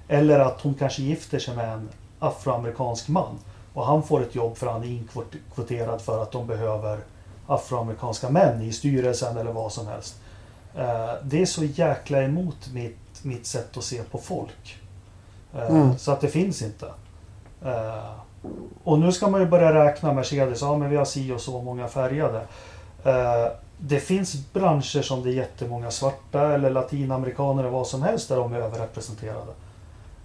[0.09, 3.39] Eller att hon kanske gifter sig med en afroamerikansk man.
[3.75, 6.99] Och han får ett jobb för att han är inkvoterad för att de behöver
[7.47, 10.15] afroamerikanska män i styrelsen eller vad som helst.
[10.75, 14.79] Eh, det är så jäkla emot mitt, mitt sätt att se på folk.
[15.55, 15.99] Eh, Mm.
[15.99, 16.87] Så att det finns inte.
[18.85, 20.61] Och nu ska man ju börja räkna Mercedes.
[20.63, 22.41] Ja, men vi har si och så många färgade.
[23.05, 28.29] Eh, Det finns branscher som det är jättemånga svarta eller latinamerikaner eller vad som helst
[28.29, 29.53] där de är överrepresenterade.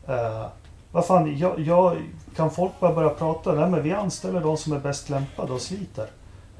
[0.08, 0.46] Eh,
[0.92, 1.98] vad fan, jag, jag,
[2.36, 3.52] kan folk bara börja prata?
[3.54, 6.08] Nej, men vi anställer de som är bäst lämpade och sliter.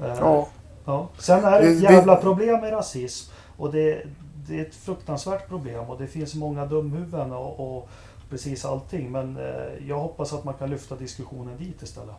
[0.00, 0.46] Eh, Ja,
[0.84, 1.08] Ja.
[1.18, 3.32] Sen är det ett jävla problem med rasism.
[3.56, 4.02] Och det,
[4.48, 7.88] det är ett fruktansvärt problem och det finns många dumhuvuden och, och
[8.32, 9.12] precis allting.
[9.12, 12.14] Men eh, jag hoppas att man kan lyfta diskussionen dit istället.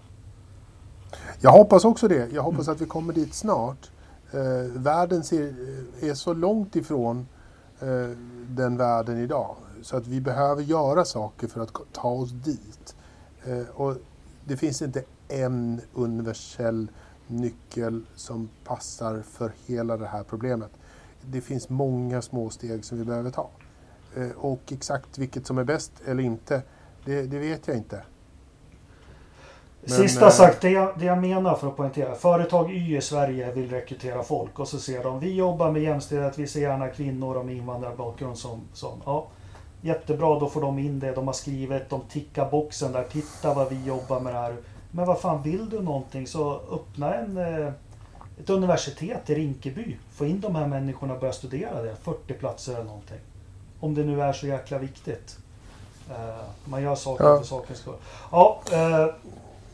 [1.40, 2.34] jag hoppas också det.
[2.34, 3.92] Jag hoppas att vi kommer dit snart.
[4.32, 7.28] Eh, världen ser, eh, är så långt ifrån
[8.48, 9.56] den världen idag.
[9.82, 12.96] Så att vi behöver göra saker för att ta oss dit.
[13.74, 13.96] Och
[14.46, 16.88] det finns inte en universell
[17.28, 20.72] nyckel som passar för hela det här problemet.
[21.22, 23.50] Det finns många små steg som vi behöver ta.
[24.18, 26.62] Eh, och exakt vilket som är bäst eller inte,
[27.06, 28.04] det, det vet jag inte.
[29.82, 32.16] Men, Sista eh, sagt, det jag, det jag menar för att poängtera.
[32.16, 36.38] Företag Y i Sverige vill rekrytera folk och så ser de vi jobbar med jämställdhet,
[36.38, 39.28] vi ser gärna kvinnor och med invandrarbakgrund som, som ja,
[39.86, 41.90] Jättebra, då får de in det de har skrivit.
[41.90, 43.04] De tickar boxen där.
[43.04, 44.56] Titta vad vi jobbar med det här.
[44.92, 47.74] Men vad fan, vill du någonting så öppna en, eh,
[48.40, 49.98] ett universitet i Rinkeby.
[50.12, 51.96] Få in de här människorna och börja studera det.
[51.96, 53.20] 40 platser eller någonting.
[53.84, 55.38] Om det nu är så jäkla viktigt.
[56.10, 56.16] Eh,
[56.66, 57.38] man gör saker Ja.
[57.38, 57.94] för sakens skull.
[58.32, 59.06] Ja, eh,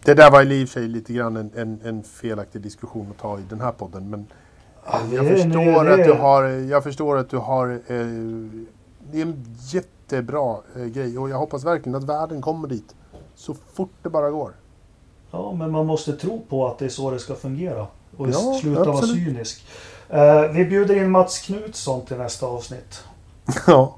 [0.03, 3.22] Det där var i och för sig lite grann en, en, en felaktig diskussion att
[3.22, 4.10] ta i den här podden.
[4.10, 4.28] Men
[4.86, 7.70] Ja, jag, är- förstår det att du har, jag förstår att du har...
[7.72, 7.78] Eh,
[9.12, 12.95] det är en jättebra eh, grej och jag hoppas verkligen att världen kommer dit.
[13.36, 14.51] Så fort det bara går.
[15.32, 17.88] Ja, men man måste tro på att det är så det ska fungera.
[18.18, 19.16] Och Ja, sluta vara absolut.
[19.26, 19.66] cynisk.
[20.10, 23.03] Eh, vi bjuder in Mats Knutsson till nästa avsnitt.
[23.68, 23.95] ja,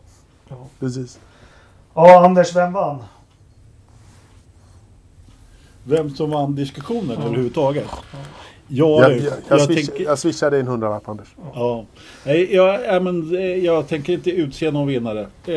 [0.51, 0.67] Ja.
[0.79, 1.19] precis.
[1.93, 3.03] Ja, Anders, vem vann?
[5.83, 7.25] Vem som vann diskussionen Ja.
[7.25, 7.87] överhuvudtaget?
[8.67, 11.27] Ja, Jag, du, jag, jag, jag, swish, tänker, jag swishar dig en hundralapp Anders.
[11.53, 11.85] ja.
[12.25, 15.27] Nej, jag, ja, men, eh, jag tänker inte utse någon vinnare.
[15.45, 15.55] Eh,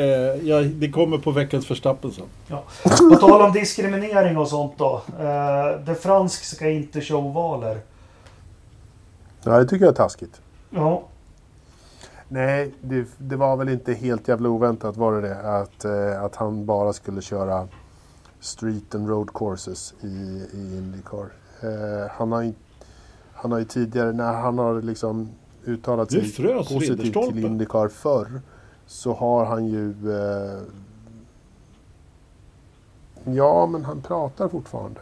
[0.48, 2.24] jag, det kommer på veckans Verstappen sen.
[3.10, 5.02] På tal om diskriminering och sånt då.
[5.20, 7.80] Eh, det fransk ska inte köra ovaler.
[9.44, 10.40] Ja, det tycker jag är taskigt.
[10.70, 11.02] Ja,
[12.34, 15.58] Nej, det, det var väl inte helt jävla oväntat var det det?
[15.60, 17.68] Att, eh, att han bara skulle köra
[18.40, 20.06] street and road courses i,
[20.52, 21.26] i Indycar.
[21.60, 22.52] Eh, han, har ju,
[23.32, 25.28] han har ju tidigare, när han har liksom
[25.64, 26.20] uttalat sig
[26.68, 28.40] positivt till Indycar förr
[28.86, 30.12] så har han ju...
[30.12, 30.62] Eh,
[33.24, 35.00] ja, men han pratar fortfarande.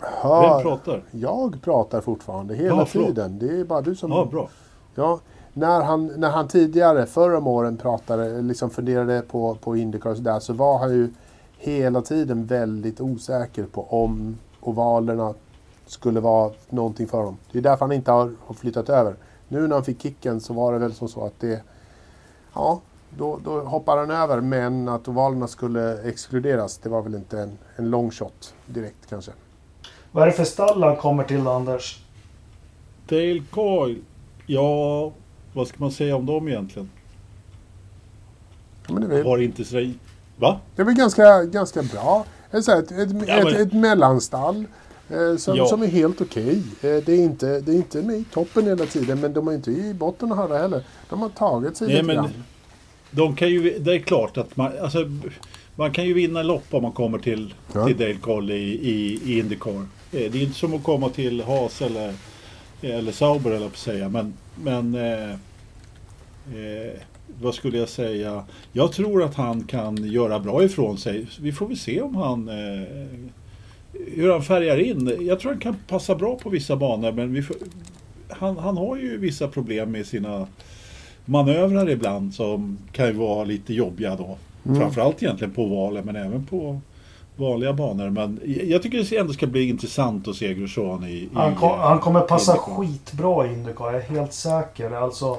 [0.00, 1.02] Hör, Vem pratar?
[1.10, 3.38] Jag pratar fortfarande hela Ja, tiden.
[3.38, 4.10] Det är bara du som...
[4.10, 4.48] Ja, bra.
[4.94, 5.20] Ja,
[5.52, 10.16] när han, när han tidigare, förra om åren, pratade, liksom funderade på, på Indycar och
[10.16, 11.10] sådär, så var han ju
[11.58, 15.34] hela tiden väldigt osäker på om ovalerna
[15.86, 17.36] skulle vara någonting för honom.
[17.52, 19.16] Det är därför han inte har, har flyttat över.
[19.48, 21.62] Nu när han fick kicken så var det väl som så att det...
[22.54, 22.80] Ja,
[23.18, 27.58] då, då hoppar han över, men att ovalerna skulle exkluderas, det var väl inte en,
[27.76, 29.32] en long shot direkt kanske.
[30.12, 32.04] vad är det för stall han kommer till Anders?
[33.08, 34.02] Dale Coy.
[34.46, 35.12] Ja,
[35.52, 36.90] vad ska man säga om dem egentligen?
[38.88, 39.90] Ja, Men det, är Har inte så...
[40.36, 40.60] Va?
[40.76, 42.24] det är väl ganska, ganska bra.
[42.50, 44.64] Ett, ett, ett, Ja, ett, men- ett mellanstall.
[45.10, 45.66] Eh, som, Ja.
[45.66, 46.56] som är helt okej.
[46.58, 49.52] Eh, det, är inte, det är inte med i toppen hela tiden men de är
[49.52, 50.82] inte i botten och höra heller.
[51.10, 52.30] De har tagit sig Nej, lite men- grann.
[53.10, 54.98] De kan ju, det är klart att man, alltså,
[55.76, 57.86] man kan ju vinna lopp om man kommer till, Ja.
[57.86, 59.72] till Dale Coll i, i, i Indycar.
[59.74, 62.14] Eh, Det är inte som att komma till Haas eller,
[62.90, 64.08] eller Sauber eller på att säga.
[64.08, 64.32] Men,
[64.62, 66.92] men eh, eh,
[67.40, 68.44] vad skulle jag säga?
[68.72, 71.26] Jag tror att han kan göra bra ifrån sig.
[71.40, 72.88] Vi får väl se om han eh,
[73.92, 75.26] hur han färgar in.
[75.26, 77.56] Jag tror han kan passa bra på vissa banor men får,
[78.28, 80.46] han, han har ju vissa problem med sina
[81.24, 84.38] manövrar ibland som kan ju vara lite jobbiga då.
[84.64, 84.80] Mm.
[84.80, 86.80] Framförallt egentligen på valen men även på
[87.36, 88.10] vanliga banor.
[88.10, 91.78] Men jag tycker det ändå ska bli intressant att se Grosjean i, i Han, kom,
[91.78, 92.74] han kommer passa Indycar.
[92.74, 94.90] skitbra i Indycar, jag är helt säker.
[94.90, 95.38] Alltså,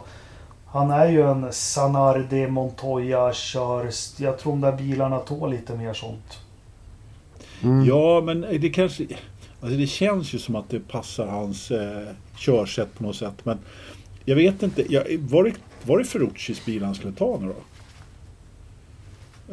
[0.66, 3.89] han är ju en Sanardi, Montoya, kör...
[4.18, 6.39] Jag tror de där bilarna tål lite mer sånt.
[7.64, 7.86] Mm.
[7.86, 9.08] Ja, men det kanske...
[9.62, 13.46] Alltså det känns ju som att det passar hans eh, körsätt på något sätt.
[13.46, 13.58] Men
[14.26, 14.93] jag vet inte.
[14.93, 17.56] Jag, var, det, var det Ferruccis bil han skulle ta nu då?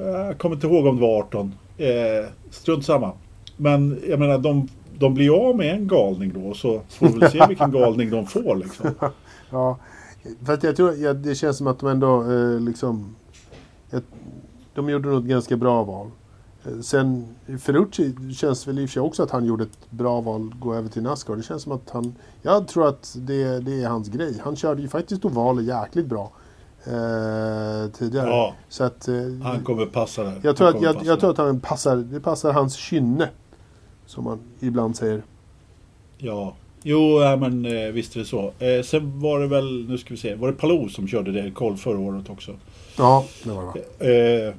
[0.02, 1.54] Jag kommer inte ihåg om det var 18.
[1.82, 3.12] Eh, strunt samma.
[3.56, 4.68] Men jag menar, de,
[4.98, 6.54] de blir av med en galning då.
[6.54, 8.90] Så får vi väl se vilken galning de får liksom.
[9.50, 9.78] Ja,
[10.44, 13.16] för jag tror, ja, det känns som att de ändå eh, liksom...
[13.90, 14.04] Ett,
[14.74, 16.10] de gjorde nog ett ganska bra val.
[16.64, 17.26] Eh, Sen
[17.58, 20.60] Ferrucci känns väl i och för sig också att han gjorde ett bra val att
[20.60, 21.36] gå över till Nascar.
[21.36, 22.14] Det känns som att han...
[22.42, 24.40] Jag tror att det, det är hans grej.
[24.44, 26.30] Han körde ju faktiskt ovaler jäkligt bra
[26.86, 28.28] eh, tidigare.
[28.28, 28.54] Ja.
[28.68, 29.08] Så att...
[29.08, 30.40] Eh, Han kommer passa där.
[30.42, 33.28] jag, tror att, jag, jag tror att han passar, det passar hans kynne.
[34.06, 35.22] Som man ibland säger.
[36.18, 36.54] Ja.
[36.82, 38.52] Jo, ja, men eh, visst är det så.
[38.58, 41.50] Eh, sen var det väl, nu ska vi se, var det Palou som körde det
[41.50, 42.52] koll förra året också?
[42.98, 44.48] Ja, det var det va?
[44.48, 44.54] Eh,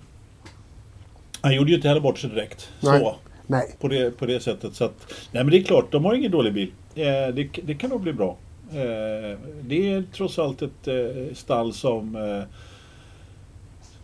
[1.41, 2.69] han gjorde ju inte heller bort sig direkt.
[2.80, 2.99] Nej.
[2.99, 3.15] Så,
[3.47, 3.76] Nej.
[3.80, 4.76] på det, på det sättet.
[4.76, 6.71] Så att, nej men det är klart, de har ingen dålig bil.
[6.95, 8.38] Eh, det, det kan nog bli bra.
[8.72, 12.43] Eh, det är trots allt ett eh, stall som eh,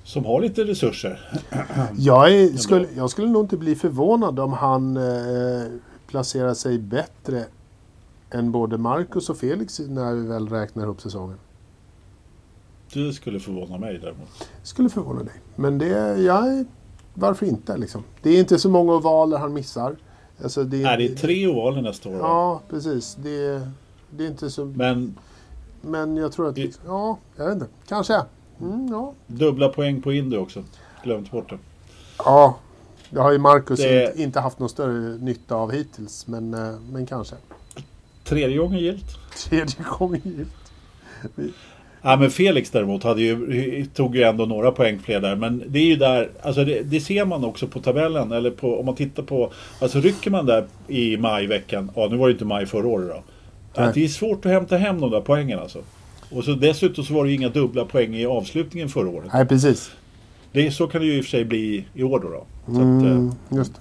[0.10, 1.20] som har lite resurser.
[1.98, 5.64] Jag, är, skulle, jag skulle nog inte bli förvånad om han eh,
[6.08, 7.46] placerar sig bättre
[8.32, 11.38] än både Marcus och Felix när vi väl räknar upp säsongen.
[12.94, 14.50] Det skulle förvåna mig däremot.
[14.64, 15.34] Skulle förvåna dig.
[15.56, 16.66] Men det, jag,
[17.14, 18.04] varför inte liksom?
[18.22, 19.96] Det är inte så många ovaler han missar.
[20.44, 22.16] Alltså, det, Nej, det är tre ovaler nästa år.
[22.16, 23.18] Ja, precis.
[23.24, 23.62] Det,
[24.12, 24.66] det är inte så...
[24.66, 25.16] Men
[25.82, 26.58] Men jag tror att...
[26.58, 27.68] I- ja, jag vet inte.
[27.88, 28.22] Kanske.
[28.62, 29.14] Mm, ja.
[29.28, 30.64] dubbla poäng på Indy också.
[31.04, 31.58] Glömt bort det.
[32.18, 32.58] ja,
[33.10, 36.28] det har ju Marcus Det- inte, haft någon större nytta av hittills.
[36.28, 37.36] Men, eh, men kanske.
[38.24, 39.06] Tredje gången gilt.
[39.38, 40.50] Tredje gången gilt.
[42.02, 45.36] Ja, men Felix däremot hade ju, tog ju ändå några poäng fler där.
[45.36, 48.32] Men det är ju där, alltså det, det ser man också på tabellen.
[48.32, 49.52] Eller på, om man tittar på,
[49.82, 51.92] alltså rycker man där i majveckan.
[51.96, 53.24] Ja, nu var det inte maj förra året då.
[53.76, 55.80] Att det är svårt att hämta hem de där poängen alltså.
[56.32, 59.30] Och så dessutom så var det ju inga dubbla poäng i avslutningen förra året.
[59.34, 59.92] Nej, precis.
[60.52, 62.30] Det, så kan det ju i och för sig bli i år då.
[62.30, 62.46] då.
[62.66, 63.80] Så att, Mm, eh, just det.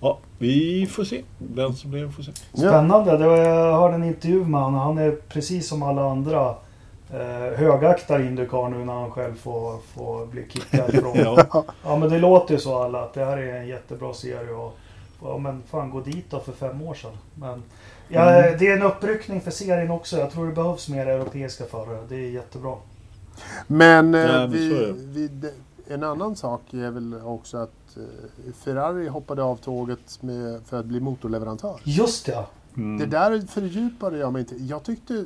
[0.00, 1.22] ja, vi får se.
[1.38, 2.32] Den som blir får se.
[2.54, 3.18] Spännande.
[3.18, 4.80] Det var, jag hörde en intervju med honom.
[4.80, 6.54] Han är precis som alla andra
[7.10, 11.12] eh, högaktar Indycar nu när han själv får, får bli kickad från.
[11.52, 11.64] ja.
[11.84, 14.50] Ja, men det låter ju så alla att det här är en jättebra serie.
[14.54, 14.76] Och,
[15.22, 17.12] ja men fan gå dit då för fem år sedan.
[17.34, 17.62] Men,
[18.08, 18.58] ja, Mm.
[18.58, 20.16] Det är en uppryckning för serien också.
[20.18, 22.06] Jag tror det behövs mer europeiska förare.
[22.08, 22.76] Det är jättebra.
[23.66, 24.92] Men, eh, Nej, vi, det.
[24.92, 25.50] vi,
[25.88, 30.86] en annan sak är väl också att eh, Ferrari hoppade av tåget med, för att
[30.86, 31.80] bli motorleverantör.
[31.84, 32.46] Just ja.
[32.76, 32.98] mm.
[32.98, 34.54] Det där fördjupade jag mig inte.
[34.54, 35.24] Jag tyckte,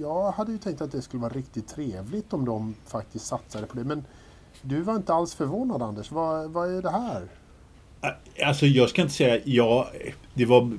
[0.00, 3.76] jag hade ju tänkt att det skulle vara riktigt trevligt om de faktiskt satsade på
[3.76, 3.84] det.
[3.84, 4.04] Men
[4.62, 6.12] du var inte alls förvånad Anders.
[6.12, 7.28] Vad, vad är det här?
[8.44, 9.90] Alltså jag ska inte säga ja,
[10.34, 10.70] det var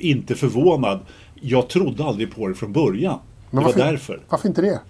[0.00, 1.00] inte förvånad.
[1.40, 3.18] Jag trodde aldrig på det från början.
[3.50, 4.20] Men det var varför- därför.
[4.28, 4.80] Varför inte det?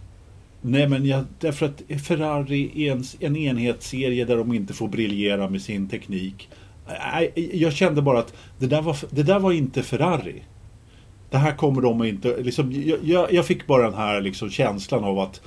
[0.60, 5.50] Nej men jag, därför att Ferrari är en, en enhetsserie där de inte får briljera
[5.50, 6.48] med sin teknik.
[7.52, 10.42] Jag kände bara att det där var, det där var inte Ferrari.
[11.30, 12.36] Det här kommer de inte...
[12.42, 15.40] Liksom, jag- jag, jag fick bara den här liksom känslan av att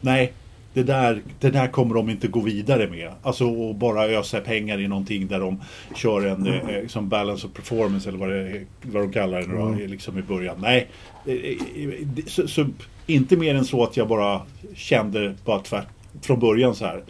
[0.00, 0.32] nej,
[0.72, 3.12] det där, det där kommer de inte gå vidare med.
[3.22, 5.60] Alltså att bara ösa pengar i någonting där de
[5.94, 9.86] kör en eh, som balance of performance eller vad, det, vad de kallar det då,
[9.86, 10.56] liksom i början.
[10.60, 10.90] Nej,
[11.26, 12.66] eh, eh, så, så,
[13.06, 14.42] inte mer än så att jag bara
[14.74, 15.88] kände bara tvärt
[16.22, 17.02] från början så här.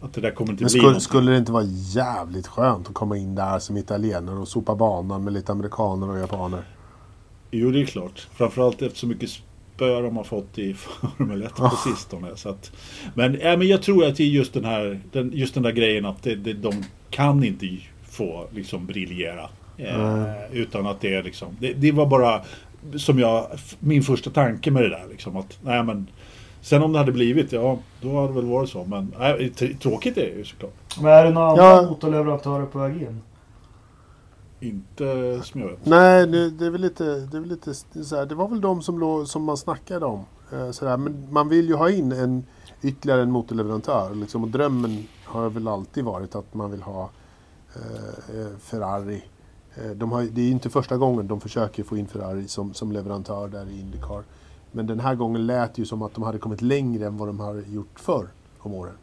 [0.00, 1.00] Att det där kommer inte Men bli skulle, någonting.
[1.00, 1.64] skulle det inte vara
[1.94, 6.18] jävligt skönt att komma in där som italienare och sopa banan med lite amerikaner och
[6.18, 6.64] japaner?
[7.50, 8.28] Jo, det är klart.
[8.32, 9.30] Framförallt efter så mycket
[9.74, 10.74] spö de har fått i
[11.18, 12.28] Formel 1 på sistone.
[12.34, 12.72] Så att,
[13.14, 15.72] men, ja, men jag tror att det är just den här den, just den där
[15.72, 17.68] grejen att det, det, de kan inte
[18.10, 19.48] få liksom briljera.
[19.78, 22.40] Eh, utan att det är liksom, det, det var bara
[22.96, 23.46] som jag,
[23.78, 26.06] min första tanke med det där liksom att, nej men
[26.60, 28.84] Sen om det hade blivit, ja då hade det väl varit så.
[28.84, 30.96] Men nej, tr- tråkigt är det ju såklart.
[31.02, 31.82] Men är det några andra Ja.
[31.82, 33.20] motorleverantörer på väg in?
[34.64, 35.86] Inte vet.
[35.86, 38.60] Nej, det, det är väl lite, det är väl lite så här, Det var väl
[38.60, 40.24] de som, låg, som man snackade om.
[40.52, 42.44] Eh, så här, men man vill ju ha in en,
[42.82, 44.14] ytterligare en motorleverantör.
[44.14, 47.10] Liksom, och drömmen har väl alltid varit att man vill ha
[47.74, 49.22] eh, eh, Ferrari.
[49.74, 52.92] Eh, de har, det är inte första gången de försöker få in Ferrari som, som
[52.92, 54.22] leverantör där i Indycar.
[54.72, 57.28] Men den här gången lät det ju som att de hade kommit längre än vad
[57.28, 58.26] de har gjort förr
[58.58, 58.94] om åren.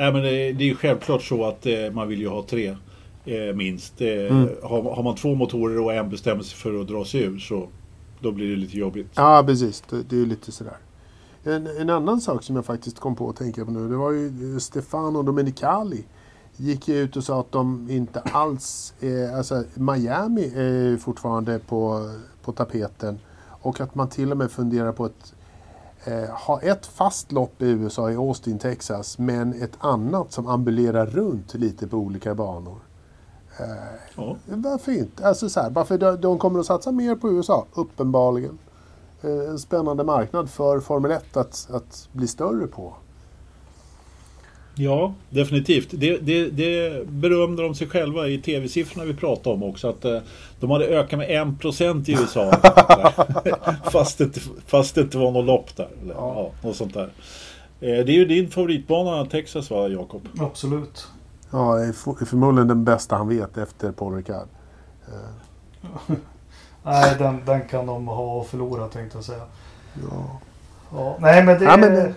[0.00, 2.76] Nej, men det, det är självklart så att eh, man vill ju ha tre
[3.24, 4.00] eh, minst.
[4.00, 4.48] Eh, Mm.
[4.62, 7.68] har, har man två motorer och en bestämmer sig för att dra sig ur så
[8.20, 9.08] då blir det lite jobbigt.
[9.14, 9.82] Ja, precis.
[9.90, 10.76] Det, det är lite sådär.
[11.44, 14.10] En, en annan sak som jag faktiskt kom på att tänka på nu, det var
[14.10, 16.04] ju eh, Stefano Domenicali
[16.56, 22.10] gick ut och sa att de inte alls är, alltså Miami är fortfarande på,
[22.42, 23.18] på tapeten
[23.62, 25.34] och att man till och med funderar på att
[26.04, 31.06] eh, ha ett fast lopp i USA i Austin, Texas men ett annat som ambulerar
[31.06, 32.76] runt lite på olika banor.
[33.60, 33.66] Eh,
[34.16, 34.36] Ja.
[34.46, 35.26] varför inte?
[35.28, 38.58] Alltså så här, varför de, de kommer att satsa mer på USA, uppenbarligen.
[39.22, 42.94] Eh, en spännande marknad för Formel 1 att, att bli större på.
[44.74, 45.88] Ja, definitivt.
[45.90, 49.88] Det, det, det berömde de sig själva i tv-siffrorna vi pratade om också.
[49.88, 50.18] Att eh,
[50.60, 52.52] de hade ökat med 1% i USA.
[53.92, 55.88] fast, det, fast det inte var något lopp där.
[56.02, 56.50] Eller, Ja.
[56.62, 56.68] ja.
[56.68, 57.10] något sånt där.
[57.80, 60.28] Eh, det är ju din favoritbana Texas va, Jakob?
[60.40, 61.06] Absolut.
[61.50, 61.92] Ja,
[62.26, 64.48] förmodligen den bästa han vet efter Paul Ricard.
[66.82, 69.42] Nej, den, den kan de ha och förlora tänkte jag säga.
[70.10, 70.40] Ja.
[70.92, 71.64] Ja, nej men det...
[71.64, 72.14] Ja, men, det-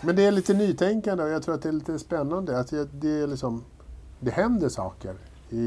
[0.00, 2.58] men det är lite nytänkande och jag tror att det är lite spännande.
[2.60, 3.64] Att det, det, är liksom,
[4.20, 5.14] det händer saker
[5.50, 5.58] i,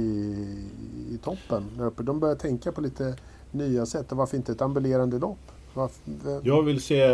[1.10, 2.04] i toppen där uppe.
[2.04, 3.16] De börjar tänka på lite
[3.52, 4.12] nya sätt.
[4.12, 5.38] Och varför inte ett ambulerande lopp?
[5.74, 6.02] Varför,
[6.44, 7.08] Jag vill se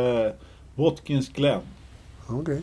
[0.76, 1.62] Watkins Glen.
[2.28, 2.62] Okej.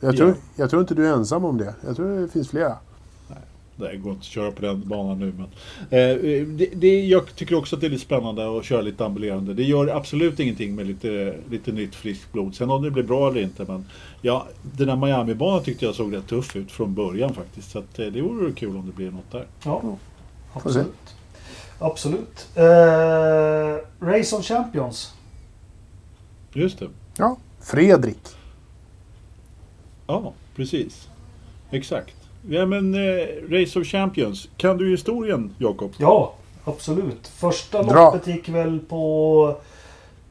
[0.00, 0.16] Jag, Ja.
[0.18, 1.74] tror, jag tror inte du är ensam om det.
[1.86, 2.76] Jag tror det finns flera.
[3.76, 5.44] Det går inte att köra på den banan nu men.
[6.00, 9.54] Eh, det, det, jag tycker också att det är lite spännande att köra lite ambulerande.
[9.54, 12.54] Det gör absolut ingenting med lite, lite nytt friskt blod.
[12.54, 13.84] Sen om det blir bra eller inte men.
[14.22, 17.70] Ja, den där Miami-banan tyckte jag såg rätt tuff ut från början faktiskt.
[17.70, 19.46] Så att, eh, det vore kul om det blir något där.
[19.64, 19.82] Ja,
[20.52, 21.14] absolut.
[21.78, 22.46] Absolut.
[22.54, 22.64] Eh,
[24.06, 25.12] Race of Champions.
[26.52, 26.88] Just det.
[27.16, 28.18] Ja, Fredrik.
[30.08, 31.08] Ja, precis.
[31.70, 32.14] Exakt.
[32.48, 34.48] Ja men eh, Race of Champions.
[34.56, 35.92] Kan du historien Jakob?
[35.98, 36.32] Ja,
[36.64, 37.28] absolut.
[37.28, 38.04] Första Dra.
[38.04, 39.56] loppet gick väl på...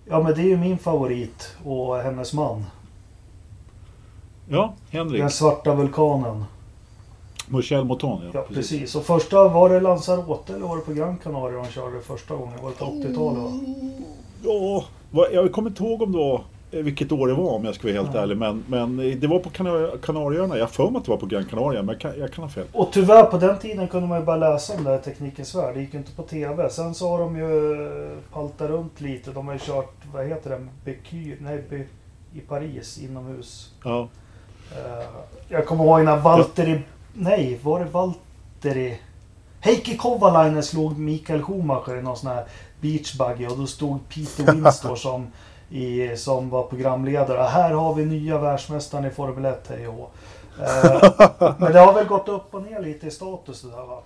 [0.10, 2.66] Ja men det är ju min favorit och hennes man.
[4.50, 5.22] Ja, Henrik.
[5.22, 6.44] Den svarta vulkanen.
[7.48, 8.96] Michel Moton Ja, precis.
[8.96, 12.54] Och första, var det Lanzarote eller var det på Gran Canaria de körde första gången?
[12.62, 13.60] Var det på 80-talet va?
[14.44, 16.42] Ja, jag kommer inte ihåg om det var
[16.72, 18.22] vilket år det var om jag ska vara helt Ja.
[18.22, 18.38] ärlig.
[18.38, 20.58] Men, men eh, det var på Kanar- Kanarieöarna.
[20.58, 22.50] Jag för mig att det var på Gran Canaria, men jag kan, jag kan ha
[22.50, 22.66] fel.
[22.74, 25.76] Och tyvärr på den tiden kunde man ju bara läsa om det här Teknikens Värld.
[25.76, 26.70] Det gick ju inte på TV.
[26.70, 29.32] Sen så har de ju eh, paltat runt lite.
[29.32, 30.70] De har ju kört, vad heter den?
[30.86, 31.84] Bekyr, nej, Be,
[32.34, 33.74] i Paris inomhus.
[33.84, 34.08] Ja,
[34.72, 35.06] Eh,
[35.50, 36.82] jag kommer ihåg när Valtteri...
[37.14, 39.00] Nej, var det Valtteri?
[39.60, 42.46] Heikki Kovalainen slog Mikael Schumacher i någon sån här
[42.82, 45.28] beachbuggy och då stod Peter Winstor som,
[45.70, 47.42] i, som var programledare.
[47.42, 50.12] Här har vi nya världsmästaren i Formel 1, hej och.
[50.60, 54.00] Eh, Men det har väl gått upp och ner lite i status det där va?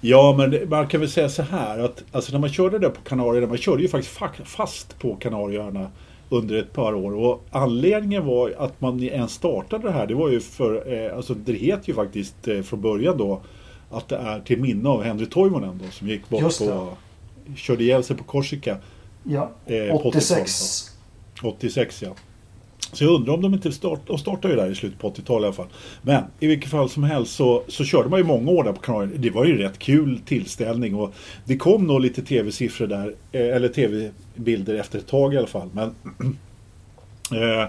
[0.00, 2.88] ja men det- man kan väl säga så här att alltså, när man körde där
[2.88, 5.90] på Kanarieöarna, man körde ju faktiskt fa- fast på Kanarieöarna
[6.28, 7.14] under ett par år.
[7.14, 11.34] Och anledningen var att man ens startade det här, det var ju för, eh, alltså
[11.34, 13.40] det heter ju faktiskt eh, från början då
[13.90, 16.66] att det är till minne av Henry Toivonen då som gick bort det.
[16.66, 16.88] på,
[17.56, 18.76] körde ihjäl sig på Korsika.
[19.24, 20.90] Ja, Eh, på 86.
[21.42, 22.14] 86 ja.
[22.92, 25.42] Så jag undrar om de inte start, de startade ju där i slutet på 80-talet
[25.42, 25.66] i alla fall.
[26.02, 28.80] Men i vilket fall som helst så, så körde man ju många år där på
[28.80, 29.12] kanalen.
[29.16, 31.14] Det var ju rätt kul tillställning och
[31.44, 35.68] det kom nog lite tv-siffror där, eh, eller tv-bilder efter ett tag i alla fall.
[35.72, 35.94] Men
[37.32, 37.68] eh,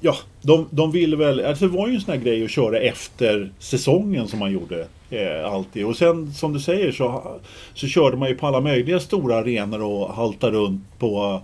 [0.00, 2.78] ja, de, de ville väl, alltså det var ju en sån här grej att köra
[2.78, 5.86] efter säsongen som man gjorde eh, alltid.
[5.86, 7.36] Och sen som du säger så,
[7.74, 11.40] så körde man ju på alla möjliga stora arenor och haltade runt på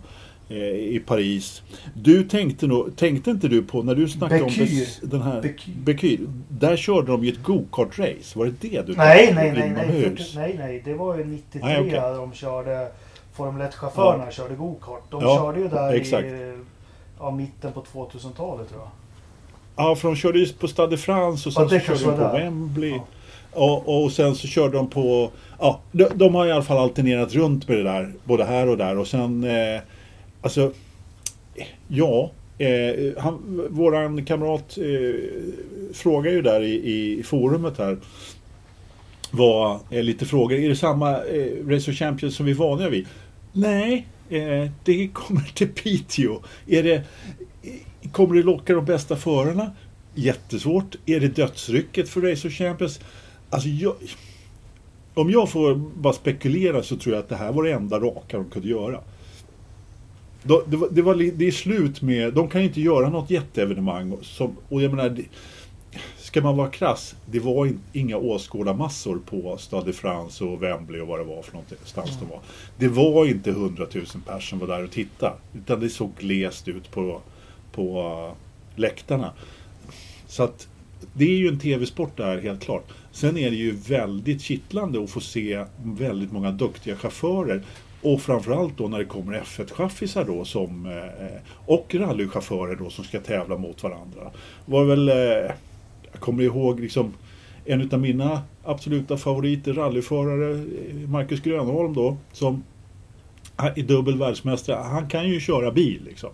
[0.49, 1.63] eh, i Paris.
[1.95, 4.65] Du tänkte nog, tänkte inte du på när du snackade om Bekyr.
[4.65, 5.73] bes- den här Bekyr.
[5.85, 6.19] Bekyr.
[6.49, 8.39] Där körde de ju ett go-kart-race.
[8.39, 9.41] Var det det du Nej, tänkte på?
[9.41, 10.83] nej, nej, nej, nej, nej.
[10.85, 12.01] Det var ju 93 Nej, okej.
[12.17, 12.89] de körde
[13.37, 15.03] Formel 1-chaufförerna körde go-kart.
[15.11, 16.25] De Ja, körde ju där exakt.
[16.27, 16.53] i
[17.19, 18.91] ja, mitten på 2000-talet tror jag.
[19.77, 22.17] Ja, för de körde ju på Stade de France och sen Ja, så körde de
[22.17, 22.33] på där.
[22.33, 22.91] Wembley.
[22.91, 23.07] Ja.
[23.53, 25.31] Och, och sen så körde de på...
[25.59, 28.13] Ja, de, de har i alla fall alternerat runt med det där.
[28.25, 28.99] Både här och där.
[28.99, 29.45] Och sen...
[29.45, 29.81] Eh,
[30.41, 30.73] alltså...
[31.89, 32.31] Ja.
[32.59, 35.21] Eh, han, våran kamrat eh,
[35.95, 37.99] frågar ju där i, i forumet här.
[39.31, 40.59] var eh, lite frågor.
[40.59, 43.07] Är det samma eh, Race of Champions som vi är vana vid?
[43.53, 46.43] Nej, eh, det kommer till Piteå.
[46.67, 49.71] Är det, eh, kommer det locka de bästa förarna?
[50.15, 50.97] Jättesvårt.
[51.07, 53.01] Är det dödsrycket för Race of Champions?
[53.51, 53.95] Alltså jag,
[55.15, 58.37] om jag får bara spekulera så tror jag att det här var det enda raka
[58.37, 59.01] de kunde göra.
[60.43, 64.17] Det, var, det, var, det är slut med, de kan ju inte göra något jätteevenemang.
[64.23, 65.25] Som, och jag menar, det,
[66.19, 71.01] ska man vara krass, det var in, inga åskådarmassor på Stade de France och Wembley
[71.01, 72.41] och vad det var för någonstans det var.
[72.79, 75.35] Det var inte hundratusen personer som var där och tittade.
[75.55, 77.21] Utan det såg glest ut på,
[77.73, 79.33] på uh, läktarna.
[80.27, 80.69] Så att
[81.13, 82.93] det är ju en tv-sport där helt klart.
[83.13, 87.63] Sen är det ju väldigt kittlande att få se väldigt många duktiga chaufförer.
[88.03, 93.21] Och framförallt då när det kommer F1-chaffisar då som, eh, och rallychaufförer då som ska
[93.21, 94.31] tävla mot varandra.
[94.67, 95.15] Var väl, eh,
[96.13, 97.15] jag kommer ihåg liksom
[97.65, 102.65] en av mina absoluta favoriter, rallyförare, eh, Marcus Grönholm då, som
[103.59, 104.77] eh, är dubbel världsmästare.
[104.77, 106.31] Han kan ju köra bil liksom.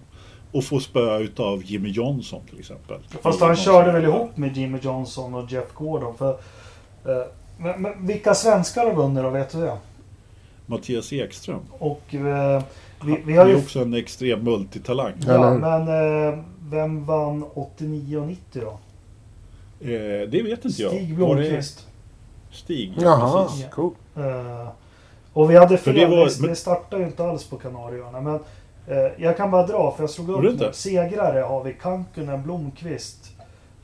[0.53, 2.99] Och få spö utav Jimmy Johnson till exempel.
[3.23, 6.17] Fast han körde väl ihop med Jimmy Johnson och Jeff Gordon.
[6.17, 6.37] För,
[7.59, 9.31] men, men vilka svenskar har vunnit då?
[9.31, 9.77] Vet du det?
[10.67, 11.61] Mattias Ekström.
[11.71, 12.63] Och eh,
[13.05, 13.57] vi, vi har Det ju...
[13.57, 15.13] är också en extrem multitalang.
[15.27, 15.89] Ja, men
[16.29, 16.39] eh,
[16.69, 18.71] vem vann 89 och 90 då?
[19.89, 20.91] Eh, det vet inte jag.
[20.91, 21.87] Stig det Blomqvist.
[22.53, 23.67] Stig, Jaha, precis.
[23.71, 23.93] cool.
[24.17, 24.69] Eh,
[25.33, 25.95] och vi hade För fel.
[25.95, 28.21] det Det, var- det startade ju inte alls på Kanarieöarna.
[28.21, 28.35] Men
[28.87, 30.71] eh, jag kan bara dra för jag slog upp nu.
[30.73, 33.31] Segrare har vi Kankunen, Blomqvist,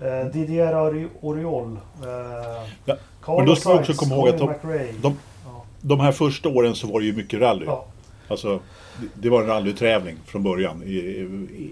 [0.00, 0.76] eh, Didier
[1.20, 2.94] Oriol, eh,
[3.26, 4.54] men då ska vi också komma ihåg att de-
[5.02, 5.16] de-.
[5.82, 7.64] De här första åren så var det ju mycket rally.
[7.66, 7.86] Ja.
[8.28, 8.60] Alltså,
[9.14, 10.82] det- var en rallytävling från början.
[10.82, 11.70] I, i,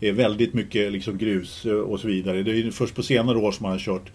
[0.00, 2.42] i väldigt mycket liksom grus eh, och så vidare.
[2.42, 4.12] Det är först på senare år som man har kört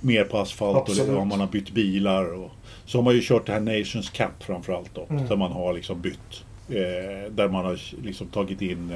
[0.00, 1.18] mer på asfalt Absolut.
[1.18, 2.34] och man har bytt bilar.
[2.34, 2.50] Och,
[2.86, 5.06] så har man ju kört det här Nations Cup framförallt då.
[5.10, 5.26] Mm.
[5.26, 6.44] Där man har liksom bytt.
[6.68, 8.92] Eh, där man har liksom tagit in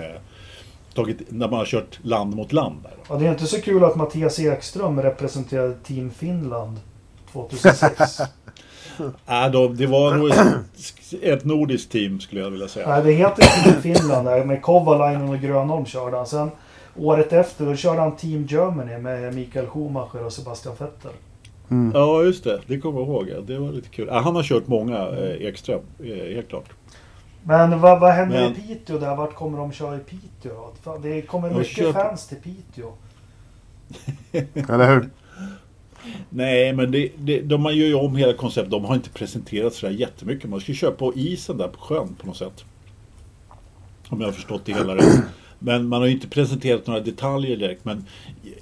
[0.94, 2.82] tagit, när man har kört land mot land.
[2.82, 2.92] Där.
[3.08, 6.76] Ja, det är inte så kul att Mattias Ekström representerade Team Finland
[7.32, 8.20] 2006.
[9.26, 10.30] Äh, då, det var nog
[11.22, 12.88] ett, nordiskt team skulle jag vilja säga.
[12.88, 16.26] Nej, det heter Team Finland där, med Kovalainen och Grönholm körde han.
[16.26, 16.50] Sen
[16.96, 21.10] året efter då körde han Team Germany med Mikael Schumacher och Sebastian Vettel.
[21.70, 21.92] Mm.
[21.94, 22.60] Ja, just det.
[22.66, 23.46] Det kommer jag ihåg.
[23.46, 24.08] Det var lite kul.
[24.10, 25.80] Han har kört många, eh, Ekström.
[26.00, 26.68] Eh, helt klart.
[27.42, 29.16] Men vad, vad händer Men- i Piteå där?
[29.16, 30.52] Vart kommer de köra i Piteå
[30.84, 30.98] då?
[31.02, 32.92] Det kommer mycket på- fans till Piteå.
[34.74, 35.08] Eller hur?
[36.30, 38.70] Nej, men det, det, de man gör ju om hela konceptet.
[38.70, 40.50] De har inte presenterat sådär jättemycket.
[40.50, 42.64] Man ska ju köra på isen där på sjön på något sätt.
[44.08, 45.22] Om jag har förstått det hela rätt.
[45.58, 47.84] Men man har ju inte presenterat några detaljer direkt.
[47.84, 48.04] Men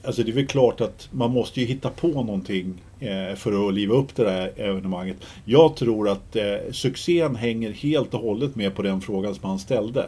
[0.04, 3.74] alltså det är väl klart att man måste ju hitta på någonting eh, för att
[3.74, 5.16] liva upp det där evenemanget.
[5.44, 9.58] Jag tror att eh, succén hänger helt och hållet med på den frågan som han
[9.58, 10.06] ställde.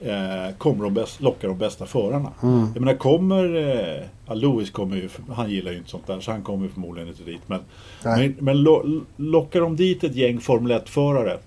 [0.00, 2.32] Eh, kommer de bäst, locka de bästa förarna?
[2.42, 2.66] Mm.
[2.74, 3.54] Jag menar kommer...
[3.54, 5.08] Eh, ja, Lewis kommer ju...
[5.30, 7.40] Han gillar ju inte sånt där så han kommer ju förmodligen inte dit.
[7.46, 7.60] Men,
[8.04, 11.38] men, men lo, lockar de dit ett gäng Formel 1-förare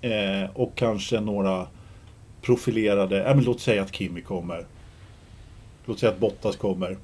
[0.00, 1.66] eh, och kanske några
[2.42, 3.16] profilerade...
[3.16, 4.66] Ja, men låt säga att Kimi kommer.
[5.84, 6.96] Låt säga att Bottas kommer.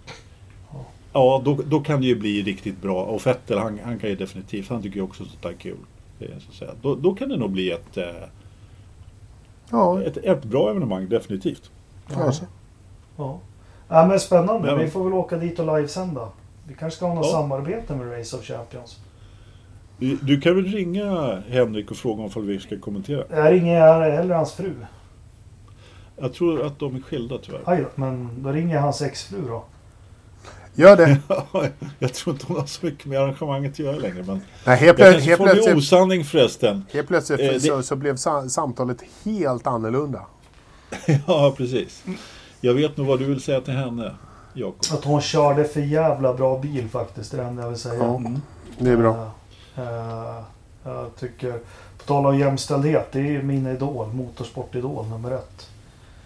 [1.12, 3.04] Ja, då, då kan det ju bli riktigt bra.
[3.04, 4.68] Och Vettel, han, han kan ju definitivt...
[4.68, 5.76] Han tycker ju också sånt där är kul.
[6.20, 6.70] Eh, Så att säga.
[6.82, 8.04] Då, då kan det nog bli ett, eh,
[9.70, 11.70] Ja, ett, ett bra evenemang, definitivt.
[12.14, 12.44] kanske.
[13.16, 13.38] Ja.
[13.88, 14.68] ja men spännande.
[14.68, 14.74] Ja.
[14.74, 16.28] Vi får väl åka dit och livesända.
[16.68, 17.32] Vi kanske ska ha något Ja.
[17.32, 18.98] samarbete med Race of Champions.
[19.98, 23.24] Du, du kan väl ringa Henrik och fråga om vi ska kommentera?
[23.30, 24.74] Jag ringer jag heller hans fru.
[26.16, 27.60] Jag tror att de är skilda tyvärr.
[27.64, 29.64] Aj men då ringer jag hans exfru då.
[30.74, 31.18] Gör det.
[31.98, 34.22] jag tror inte hon har så mycket med arrangemanget att göra längre.
[34.26, 36.86] Men Nej, helt, jag kanske helt, får bli plötsligt, osanning förresten.
[36.92, 40.20] helt plötsligt Eh, det- så, så blev sa, samtalet helt annorlunda.
[41.26, 42.02] ja, precis.
[42.60, 44.14] Jag vet nog vad du vill säga till henne,
[44.52, 44.98] Jakob.
[44.98, 47.30] Att hon körde för jävla bra bil faktiskt.
[47.30, 47.94] Det är det enda jag vill säga.
[47.94, 48.22] Ja,
[48.78, 49.30] det är bra.
[49.76, 50.42] Eh, eh,
[50.84, 51.52] jag tycker,
[51.98, 55.70] på tal om jämställdhet, det är ju min idol, motorsportidol nummer ett.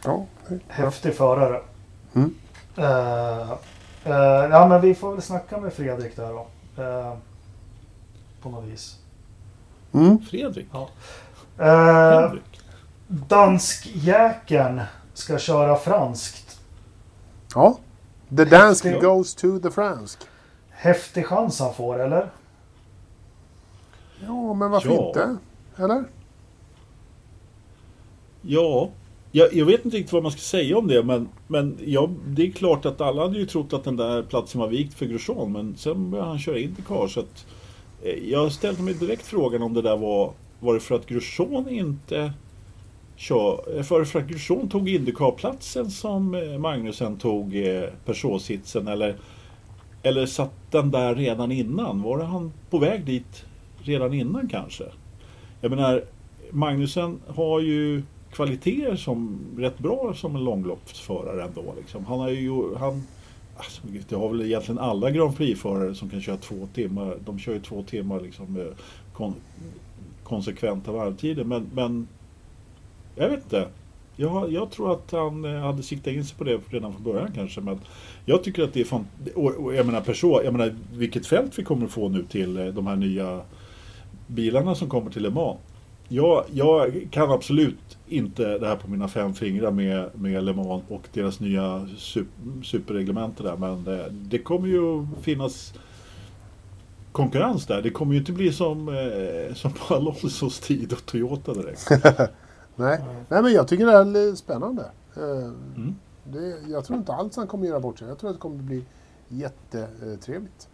[0.04, 0.26] Ja.
[0.68, 1.60] Häftig förare.
[2.14, 2.34] Mm.
[2.76, 3.52] Eh,
[4.08, 6.46] eh, ja men vi får väl snacka med Fredrik där då.
[6.82, 7.14] Eh,
[8.42, 8.98] på något vis.
[9.92, 10.18] Mm.
[10.30, 10.66] Fredrik?
[10.74, 12.60] Uh, Henrik?
[13.08, 14.80] Danskjäkeln
[15.14, 16.60] ska köra franskt.
[17.54, 17.78] ja.
[18.36, 19.02] The Häftigt.
[19.02, 20.18] goes to the fransk.
[20.70, 22.30] Häftig chans han får, eller?
[24.26, 25.06] Ja, men varför Ja.
[25.08, 25.36] inte?
[25.76, 26.04] Eller?
[28.42, 28.90] Ja,
[29.32, 31.02] jag, jag vet inte riktigt vad man ska säga om det.
[31.02, 34.60] Men, men ja, det är klart att alla hade ju trott att den där platsen
[34.60, 35.52] var vikt för Grosjean.
[35.52, 37.08] Men sen började han köra Indycar.
[37.08, 37.46] Så att,
[38.02, 40.32] eh, jag ställde mig direkt frågan om det där var...
[40.60, 42.32] Var det för att Grosjean inte
[43.16, 43.76] kör...
[43.76, 48.88] Eh, för, för att Grosjean tog Indycar-platsen som eh, Magnusen tog eh, Peugeot-sitsen?
[48.88, 49.16] Eller,
[50.02, 52.02] eller satt den där redan innan?
[52.02, 53.44] Var det han på väg dit
[53.82, 54.84] redan innan kanske?
[55.60, 56.04] Jag menar,
[56.50, 58.02] Magnusen har ju
[58.32, 61.74] kvaliteter som rätt bra som en långloppsförare ändå.
[61.76, 62.04] Liksom.
[62.04, 63.02] Han har ju, han,
[63.56, 67.16] alltså, det har väl egentligen alla Grand Prix-förare som kan köra två timmar.
[67.24, 68.74] De kör ju två timmar liksom, med
[69.12, 69.34] kon,
[70.24, 71.44] konsekventa varvtider.
[71.44, 72.08] Men, men
[73.16, 73.68] jag vet inte.
[74.20, 77.32] Jag, jag tror att han eh, hade siktat in sig på det redan från början
[77.34, 77.60] kanske.
[77.60, 77.80] Men
[78.24, 79.06] jag tycker att det är fan...
[79.34, 82.56] Och, och jag menar person, jag menar vilket fält vi kommer att få nu till
[82.56, 83.40] eh, de här nya
[84.26, 85.58] bilarna som kommer till Le Mans.
[86.08, 90.82] Jag, jag kan absolut inte det här på mina fem fingrar med, med Le Mans
[90.88, 93.56] och deras nya super, superreglementer där.
[93.56, 95.74] Men det, det kommer ju finnas
[97.12, 97.82] konkurrens där.
[97.82, 101.88] Det kommer ju inte bli som, eh, som på Alonsos tid och Toyota direkt.
[102.76, 103.00] Nej.
[103.28, 104.82] Nej, men jag tycker det är spännande.
[105.16, 105.94] Eh, Mm.
[106.24, 108.08] Det, jag tror inte alls han kommer göra bort sig.
[108.08, 108.84] Jag tror att det kommer bli
[109.28, 110.68] jättetrevligt.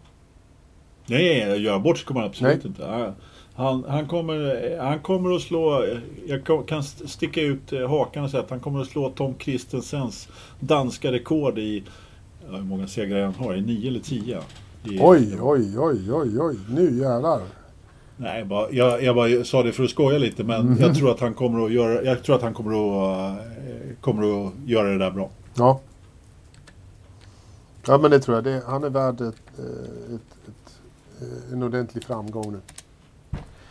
[1.05, 2.67] Nej, göra bort sig kommer han absolut Nej.
[2.67, 3.13] inte.
[3.55, 5.85] Han- Han, kommer, han kommer att slå,
[6.27, 10.27] jag kan- sticka ut eh, hakan och säga att han kommer att slå Tom Christensens
[10.59, 11.83] danska rekord i,
[12.49, 14.37] hur många segrar han har, i nio eller tio?
[14.83, 16.57] I, Oj, oj, oj, oj, oj.
[16.69, 17.41] Nu jävlar.
[18.17, 20.77] Nej, bara, jag, jag bara sa det för att skoja lite men Mhm.
[20.79, 23.43] jag tror att han kommer att göra, jag tror att han kommer att, eh,
[24.01, 25.29] kommer att göra det där bra.
[25.55, 25.79] Ja.
[27.87, 28.43] Ja, men det tror jag.
[28.43, 30.79] Det, han är värd ett, eh, ett, ett,
[31.53, 32.59] en ordentlig framgång nu.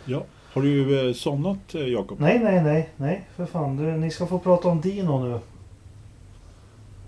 [0.05, 0.23] Ja.
[0.53, 2.21] Har du eh, somnat eh, Jakob?
[2.21, 3.77] Nej, nej, nej, nej, för fan.
[3.77, 5.39] Du, ni ska få prata om Dino nu.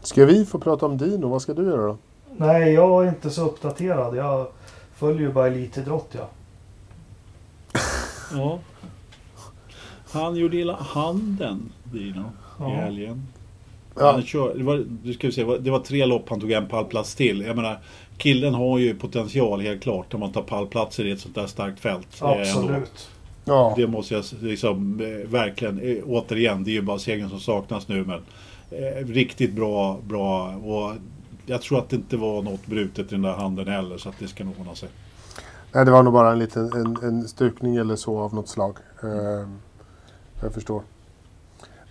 [0.02, 1.28] Ska vi få prata om Dino?
[1.28, 1.96] Vad ska du göra då?
[2.36, 4.16] Nej, jag är inte så uppdaterad.
[4.16, 4.46] Jag
[4.94, 6.28] följer ju bara elitidrott, ja.
[8.34, 8.58] Ja.
[10.12, 12.24] Han gjorde illa handen, Dino,
[12.58, 12.68] Ja.
[12.72, 13.26] i helgen.
[13.98, 16.66] Ja, Han kör, det, var, du ska se, det var tre lopp han tog en
[16.68, 17.40] pallplats till.
[17.40, 17.78] Jag menar,
[18.18, 21.80] killen har ju potential helt klart om man tar pallplatser i ett sånt där starkt
[21.80, 22.20] fält.
[22.20, 22.40] eh, ändå.
[22.40, 23.08] Absolut.
[23.44, 23.74] ja.
[23.76, 27.88] Det måste jag liksom eh, verkligen, eh, återigen, det är ju bara segern som saknas
[27.88, 28.20] nu men
[28.70, 30.92] eh, riktigt bra, bra och
[31.46, 34.18] jag tror att det inte var något brutet i den där handen heller så att
[34.18, 34.88] det ska nog ordna sig.
[35.72, 38.76] Nej, det var nog bara en liten en, en stukning eller så av något slag.
[39.02, 39.48] Eh,
[40.42, 40.82] jag förstår.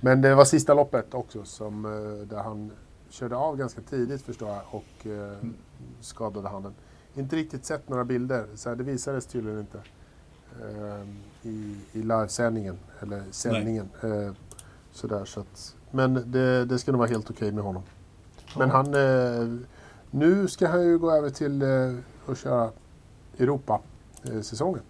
[0.05, 2.71] Men det var sista loppet också som, eh, där han
[3.09, 5.37] körde av ganska tidigt förstår jag och eh,
[6.01, 6.73] skadade handen.
[7.15, 9.77] Inte riktigt sett några bilder, så här, det visades tydligen inte
[10.61, 11.07] eh,
[11.41, 12.77] i, i livesändningen.
[12.99, 13.89] Eller sändningen.
[14.01, 14.31] Eh,
[14.91, 17.83] sådär, så att, men det, det ska nog vara helt okej med honom.
[18.57, 19.59] Men han, eh,
[20.11, 21.63] nu ska han ju gå över till
[22.27, 22.71] att köra
[23.37, 24.81] Europa-säsongen.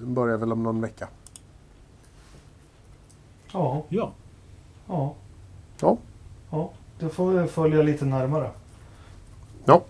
[0.00, 1.08] Den börjar väl om någon vecka.
[3.54, 4.12] Ja, Ja,
[4.88, 5.14] ja.
[5.80, 5.96] Ja.
[6.50, 8.50] Ja, det får vi följa lite närmare.
[9.64, 9.84] Ja,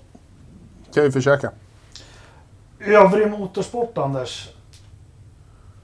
[0.95, 1.51] kan vi försöka.
[2.81, 4.49] Övrig motorsport, Anders.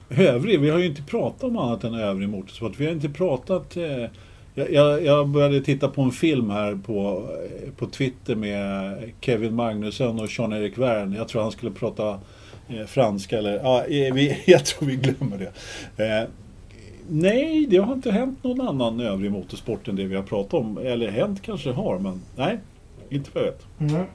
[0.09, 2.79] övrig, vi har ju inte pratat om annat än övrig motorsport.
[2.79, 3.77] Vi har inte pratat...
[3.77, 4.05] Eh,
[4.53, 7.29] jag, jag, började titta på en film här på,
[7.65, 11.13] eh, på Twitter med Kevin Magnusson och Jean-Erik Wern.
[11.13, 12.19] Jag tror han skulle prata
[12.67, 13.53] eh, franska eller...
[13.53, 16.05] Ja, eh, vi, jag tror vi glömmer det.
[16.05, 16.27] Eh,
[17.11, 20.77] nej, det har inte hänt någon annan övrig motorsport än det vi har pratat om.
[20.77, 22.59] Eller hänt kanske har, men nej.
[23.09, 23.65] Inte vad jag vet.
[23.93, 24.05] Mm.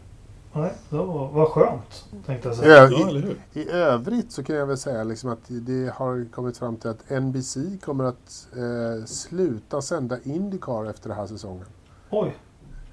[0.52, 2.88] Nej, det var, vad skönt, tänkte jag I, säga.
[2.90, 3.36] Ja, eller hur?
[3.62, 7.10] I övrigt så kan jag väl säga liksom att det har kommit fram till att
[7.22, 11.66] NBC kommer att eh, sluta sända Indycar efter den här säsongen.
[12.10, 12.36] Oj,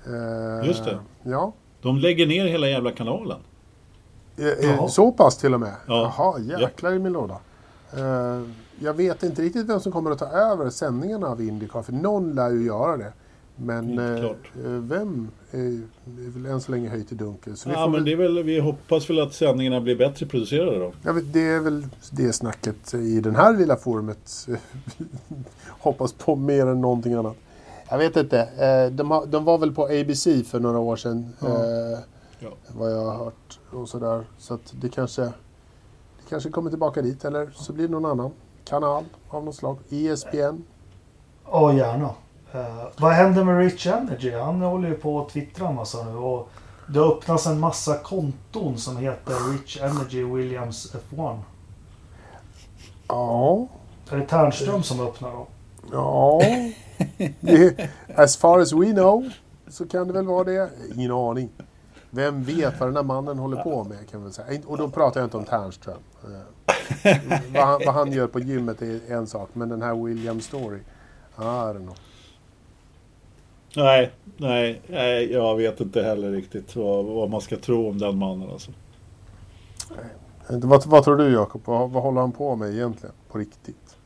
[0.05, 0.99] Eh, Just det.
[1.23, 3.37] Ja, De lägger ner hela jävla kanalen.
[4.37, 5.73] eh, eh, så pass till och med.
[5.87, 6.13] Ja.
[6.17, 7.37] Jaha, jäklar i min låda.
[7.97, 8.41] Eh,
[8.79, 12.35] jag vet inte riktigt vem som kommer att ta över sändningarna av Indycar, för någon
[12.35, 13.13] lär ju göra det.
[13.55, 14.31] Men eh, eh,
[14.63, 15.81] vem är,
[16.29, 17.57] väl än så länge höjt i dunkel.
[17.57, 21.13] Så Ja, men det är väl, vi hoppas väl att sändningarna blir bättre producerade då.
[21.13, 24.47] vet, det är väl det snacket i den här lilla forumet
[25.67, 27.35] hoppas på mer än någonting annat.
[27.89, 28.89] Jag vet inte.
[28.89, 31.33] De, har, de var väl på ABC för några år sedan.
[31.39, 31.47] Ja.
[31.47, 31.99] Eh,
[32.43, 32.49] Ja.
[32.67, 34.25] Vad jag har hört och sådär.
[34.37, 35.33] Så att det kanske,
[36.29, 37.25] kanske kommer tillbaka dit.
[37.25, 38.31] Eller så blir det någon annan
[38.65, 39.77] kanal av något slag.
[39.89, 40.63] ESPN.
[41.51, 42.09] ja gärna.
[42.53, 44.31] Eh, vad händer med Rich Energy?
[44.31, 46.15] Han håller ju på att twittra en massa nu.
[46.15, 46.49] Och
[46.87, 51.39] det öppnas en massa konton som heter Rich Energy Williams F1.
[53.07, 53.67] Ja.
[54.09, 55.45] Är det Ternström som öppnar dem?
[55.91, 56.41] Ja.
[58.15, 59.29] As far as we know
[59.67, 60.69] så kan det väl vara det.
[60.95, 61.49] Ingen aning.
[62.15, 64.61] Vem vet vad den här mannen håller på med kan man säga.
[64.67, 65.97] Och då pratar jag inte om Ternström.
[66.23, 67.17] Eh,
[67.53, 69.49] vad, han, vad han gör på gymmet är en sak.
[69.53, 70.79] Men den här William Story.
[71.37, 71.95] I don't know.
[73.75, 78.17] Nej, nej, nej, jag vet inte heller riktigt vad, vad man ska tro om den
[78.17, 78.71] mannen alltså.
[80.49, 81.61] Eh, Vad, vad tror du Jakob?
[81.65, 83.15] Vad, vad håller han på med egentligen?
[83.31, 83.97] På riktigt?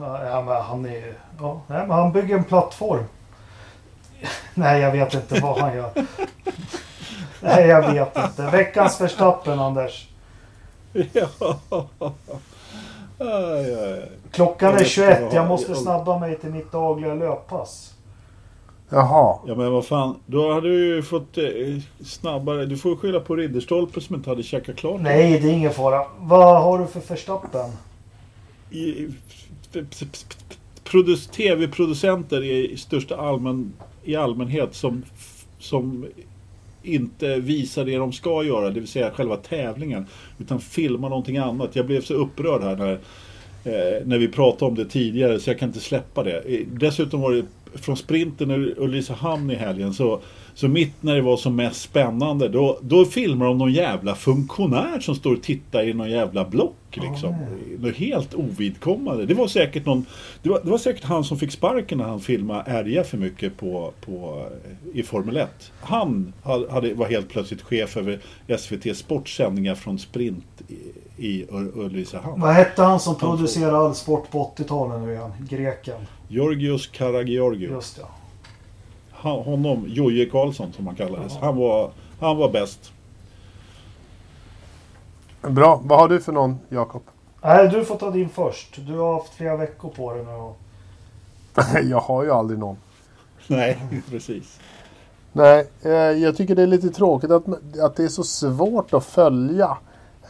[0.00, 3.04] Ja, men han är ja, nej, han bygger en plattform.
[4.54, 5.90] Nej, jag vet inte vad han gör.
[7.40, 8.50] Nej, jag vet inte.
[8.52, 10.08] Veckans Verstappen, Anders.
[10.92, 11.28] Ja.
[13.18, 14.10] Aj, aj, aj.
[14.32, 15.10] Klockan är vet 21.
[15.10, 17.94] inte vad- Jag måste snabba mig till mitt dagliga löppass.
[18.88, 19.38] Jaha.
[19.46, 21.44] Ja men vad fan, då hade du ju fått eh,
[22.04, 22.66] snabbare...
[22.66, 25.00] Du får skylla på Ridderstolpe som inte hade käkat klart.
[25.00, 26.06] Nej, det är ingen fara.
[26.18, 27.00] Vad har du för
[30.84, 33.72] produc- Tv-producenter i största allmän,
[34.04, 35.02] i allmänhet som,
[35.58, 36.06] som
[36.82, 40.06] inte visar det de ska göra, det vill säga själva tävlingen,
[40.38, 41.76] utan filmar någonting annat.
[41.76, 42.92] Jag blev så upprörd här när,
[43.64, 46.64] eh, när vi pratade om det tidigare så jag kan inte släppa det.
[46.72, 50.20] Dessutom var det från sprinten i Ulricehamn i helgen så,
[50.54, 55.00] så mitt när det var som mest spännande då, då filmar de någon jävla funktionär
[55.00, 57.34] som står och tittar i någon jävla block liksom.
[57.78, 59.26] Något helt ovidkommande.
[59.26, 60.06] Det var säkert någon
[60.42, 63.56] det var, det var säkert han som fick sparken när han filmade ärja för mycket
[63.56, 64.46] på, på,
[64.92, 65.72] eh, i Formel 1.
[65.80, 68.18] Han hade, var helt plötsligt chef över
[68.58, 70.74] SVT Sports sändningar från sprint i,
[71.26, 72.40] i Ul- Ulricehamn.
[72.40, 75.30] Vad hette han som producerade all sport på 80-talet nu igen?
[75.48, 76.00] Greken.
[76.28, 77.70] Georgios Karagiorgio.
[77.70, 78.08] Just ja.
[79.22, 81.36] Han, honom, Jojje Karlsson som han kallades.
[81.36, 81.90] Han var,
[82.20, 82.92] han var bäst.
[85.42, 85.80] Bra.
[85.84, 87.02] Vad har du för någon, Jakob?
[87.42, 88.86] Nej, du får ta din först.
[88.86, 90.30] Du har haft flera veckor på dig nu.
[90.32, 90.56] och-
[91.82, 92.76] jag har ju aldrig någon.
[93.46, 94.60] Nej, precis.
[95.32, 97.44] Nej, eh, jag tycker det är lite tråkigt att,
[97.80, 99.76] att det är så svårt att följa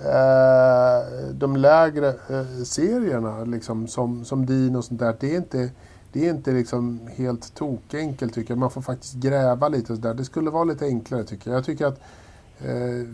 [0.01, 5.17] eh, de lägre eh, serierna liksom, som, som DIN och sånt där.
[5.21, 5.71] Det är inte,
[6.13, 8.59] det är inte liksom helt tokenkelt tycker jag.
[8.59, 10.15] Man får faktiskt gräva lite och sådär.
[10.15, 11.57] Det skulle vara lite enklare tycker jag.
[11.59, 12.01] Jag tycker att
[12.59, 13.07] eh,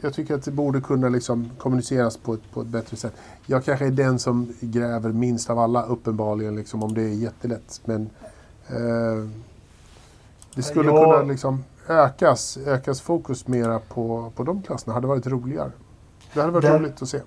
[0.00, 3.14] jag tycker att det borde kunna liksom kommuniceras på ett, på ett bättre sätt.
[3.46, 7.80] Jag kanske är den som gräver minst av alla uppenbarligen, liksom, om det är jättelätt.
[7.84, 8.10] Men
[8.68, 9.28] eh,
[10.54, 11.04] det skulle Ja.
[11.12, 14.92] kunna liksom ökas, ökas fokus mera på, på de klasserna.
[14.92, 15.72] Det hade varit roligare.
[16.34, 17.20] Det hade varit Den- roligt att se.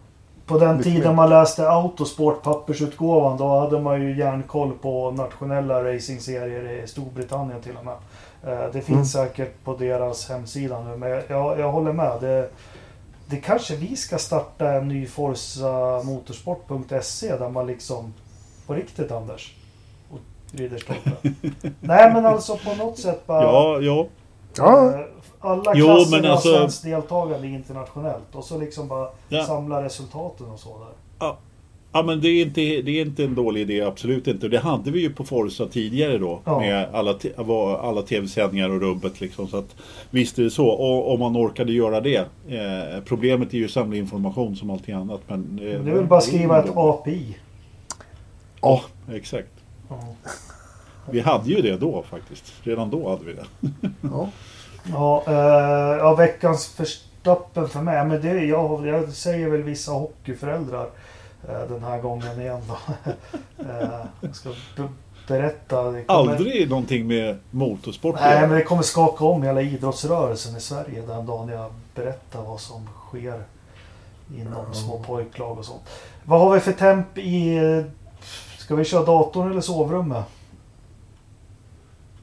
[0.48, 6.84] På den tiden man läste Autosport pappersutgåvan då hade man ju järnkoll på nationella racingserier
[6.84, 7.96] i Storbritannien till och med.
[8.44, 12.18] Eh, Det finns säkert på deras hemsida nu men jag, jag håller med.
[12.22, 12.50] Det,
[13.26, 18.14] det kanske vi ska starta en ny Forza Motorsport.se där man liksom
[18.68, 19.56] på riktigt Anders
[20.12, 20.20] och
[20.52, 21.12] Ridderstolpe.
[21.80, 24.06] Nej men alltså på något sätt bara Ja, ja.
[24.58, 25.00] Ja, eh,
[25.40, 29.44] alla Jo, klasser har alltså- svenskt deltagande internationellt och så liksom bara Ja.
[29.44, 30.88] samla resultaten och så där.
[31.20, 31.38] Ja,
[31.92, 34.48] ja men det är, inte, det är inte en dålig idé, absolut inte.
[34.48, 36.40] Det hade vi ju på Forza tidigare då.
[36.46, 36.60] Ja.
[36.60, 37.14] Med alla,
[37.82, 39.48] alla tv-sändningar och rubbet liksom.
[39.48, 39.76] Så att,
[40.10, 40.68] visst är det så.
[40.68, 42.18] Och, om man orkade göra det.
[42.48, 45.22] Eh, problemet är ju att samla information som allting annat.
[45.28, 47.38] Men, eh, Det är väl bara skriva ett API.
[48.62, 48.82] Ja,
[49.14, 49.50] exakt.
[49.90, 50.00] Ja.
[51.12, 52.54] Vi hade ju det då faktiskt.
[52.64, 53.46] Redan då hade vi det.
[54.02, 54.30] ja.
[54.92, 58.06] Ja, eh, ja, veckans förstappen för mig.
[58.06, 60.90] Men det, jag, jag säger väl vissa hockeyföräldrar
[61.50, 62.94] eh, den här gången igen då.
[63.64, 64.90] eh, jag ska be-
[65.28, 65.92] berätta.
[65.92, 70.60] Det kommer, Aldrig någonting med motorsport Nej, men det kommer skaka om hela idrottsrörelsen i
[70.60, 73.44] Sverige den dagen jag berättar vad som sker
[74.38, 75.82] inom små pojklag och sånt.
[76.26, 77.60] Vad har vi för temp i...
[78.58, 80.26] Ska vi köra datorn eller sovrummet?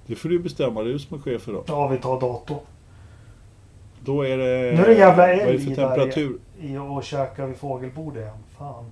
[0.06, 1.64] Det får du bestämma, du som är chef för då.
[1.66, 2.58] Ja, vi tar datorn.
[4.00, 4.44] Då är det...
[4.76, 6.38] Nu är det jävla Vad är det älg för temperatur?
[6.60, 8.36] I och käka vid fågelbordet igen.
[8.58, 8.84] Fan.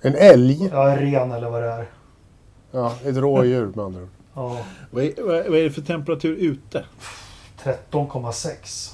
[0.00, 0.68] En älg.
[0.72, 1.86] Ja, en ren eller vad det är.
[2.70, 4.08] Ja, ett rådjur med andra ord.
[4.34, 4.58] Ja,
[4.90, 6.84] Vad är, vad är vad är det för temperatur ute?
[7.62, 8.92] 13,6.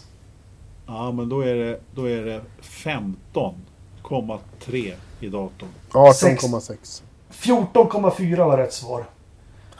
[0.86, 5.68] Ja, men då är det, då är det 15,3 i datorn.
[5.90, 7.02] 18,6.
[7.32, 9.04] 14,4 var rätt svar.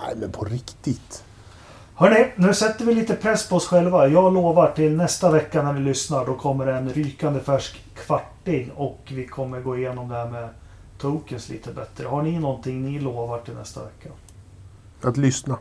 [0.01, 1.25] Nej, men på riktigt.
[1.95, 4.09] Hörni, nu sätter vi lite press på oss själva.
[4.09, 6.27] Jag lovar till nästa vecka när ni lyssnar.
[6.27, 8.71] Då kommer det en rykande färsk kvarting.
[8.71, 10.49] Och vi kommer gå igenom det här med
[10.99, 12.07] tokens lite bättre.
[12.07, 14.09] Har ni någonting ni lovar till nästa vecka?
[15.03, 15.59] Att lyssna.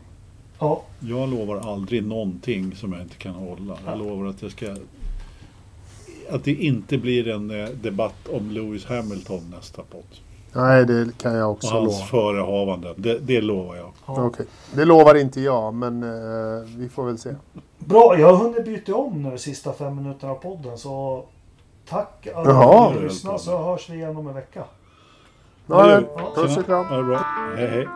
[0.59, 3.77] Ja, Jag lovar aldrig någonting som jag inte kan hålla.
[3.85, 4.75] Jag lovar att jag ska...
[6.29, 10.03] Att det inte blir en eh, debatt om Lewis Hamilton nästa podd.
[10.53, 12.05] Nej, det kan jag Och också hans lova.
[12.05, 12.93] förehavanden.
[12.97, 13.91] Det, det lovar jag.
[14.05, 14.25] ja.
[14.25, 14.45] Okej.
[14.73, 17.35] Det lovar inte jag, men eh, vi får väl se.
[17.77, 20.77] Bra, jag har hunnit byta om nu de sista fem minuterna av podden.
[20.77, 21.23] Så
[21.89, 24.63] tack alla ni lyssnar så hörs vi igen om en vecka.
[25.67, 26.01] Ja,
[26.35, 26.85] puss och kram.
[26.85, 27.17] Ha det bra.
[27.55, 27.87] Hej, hej.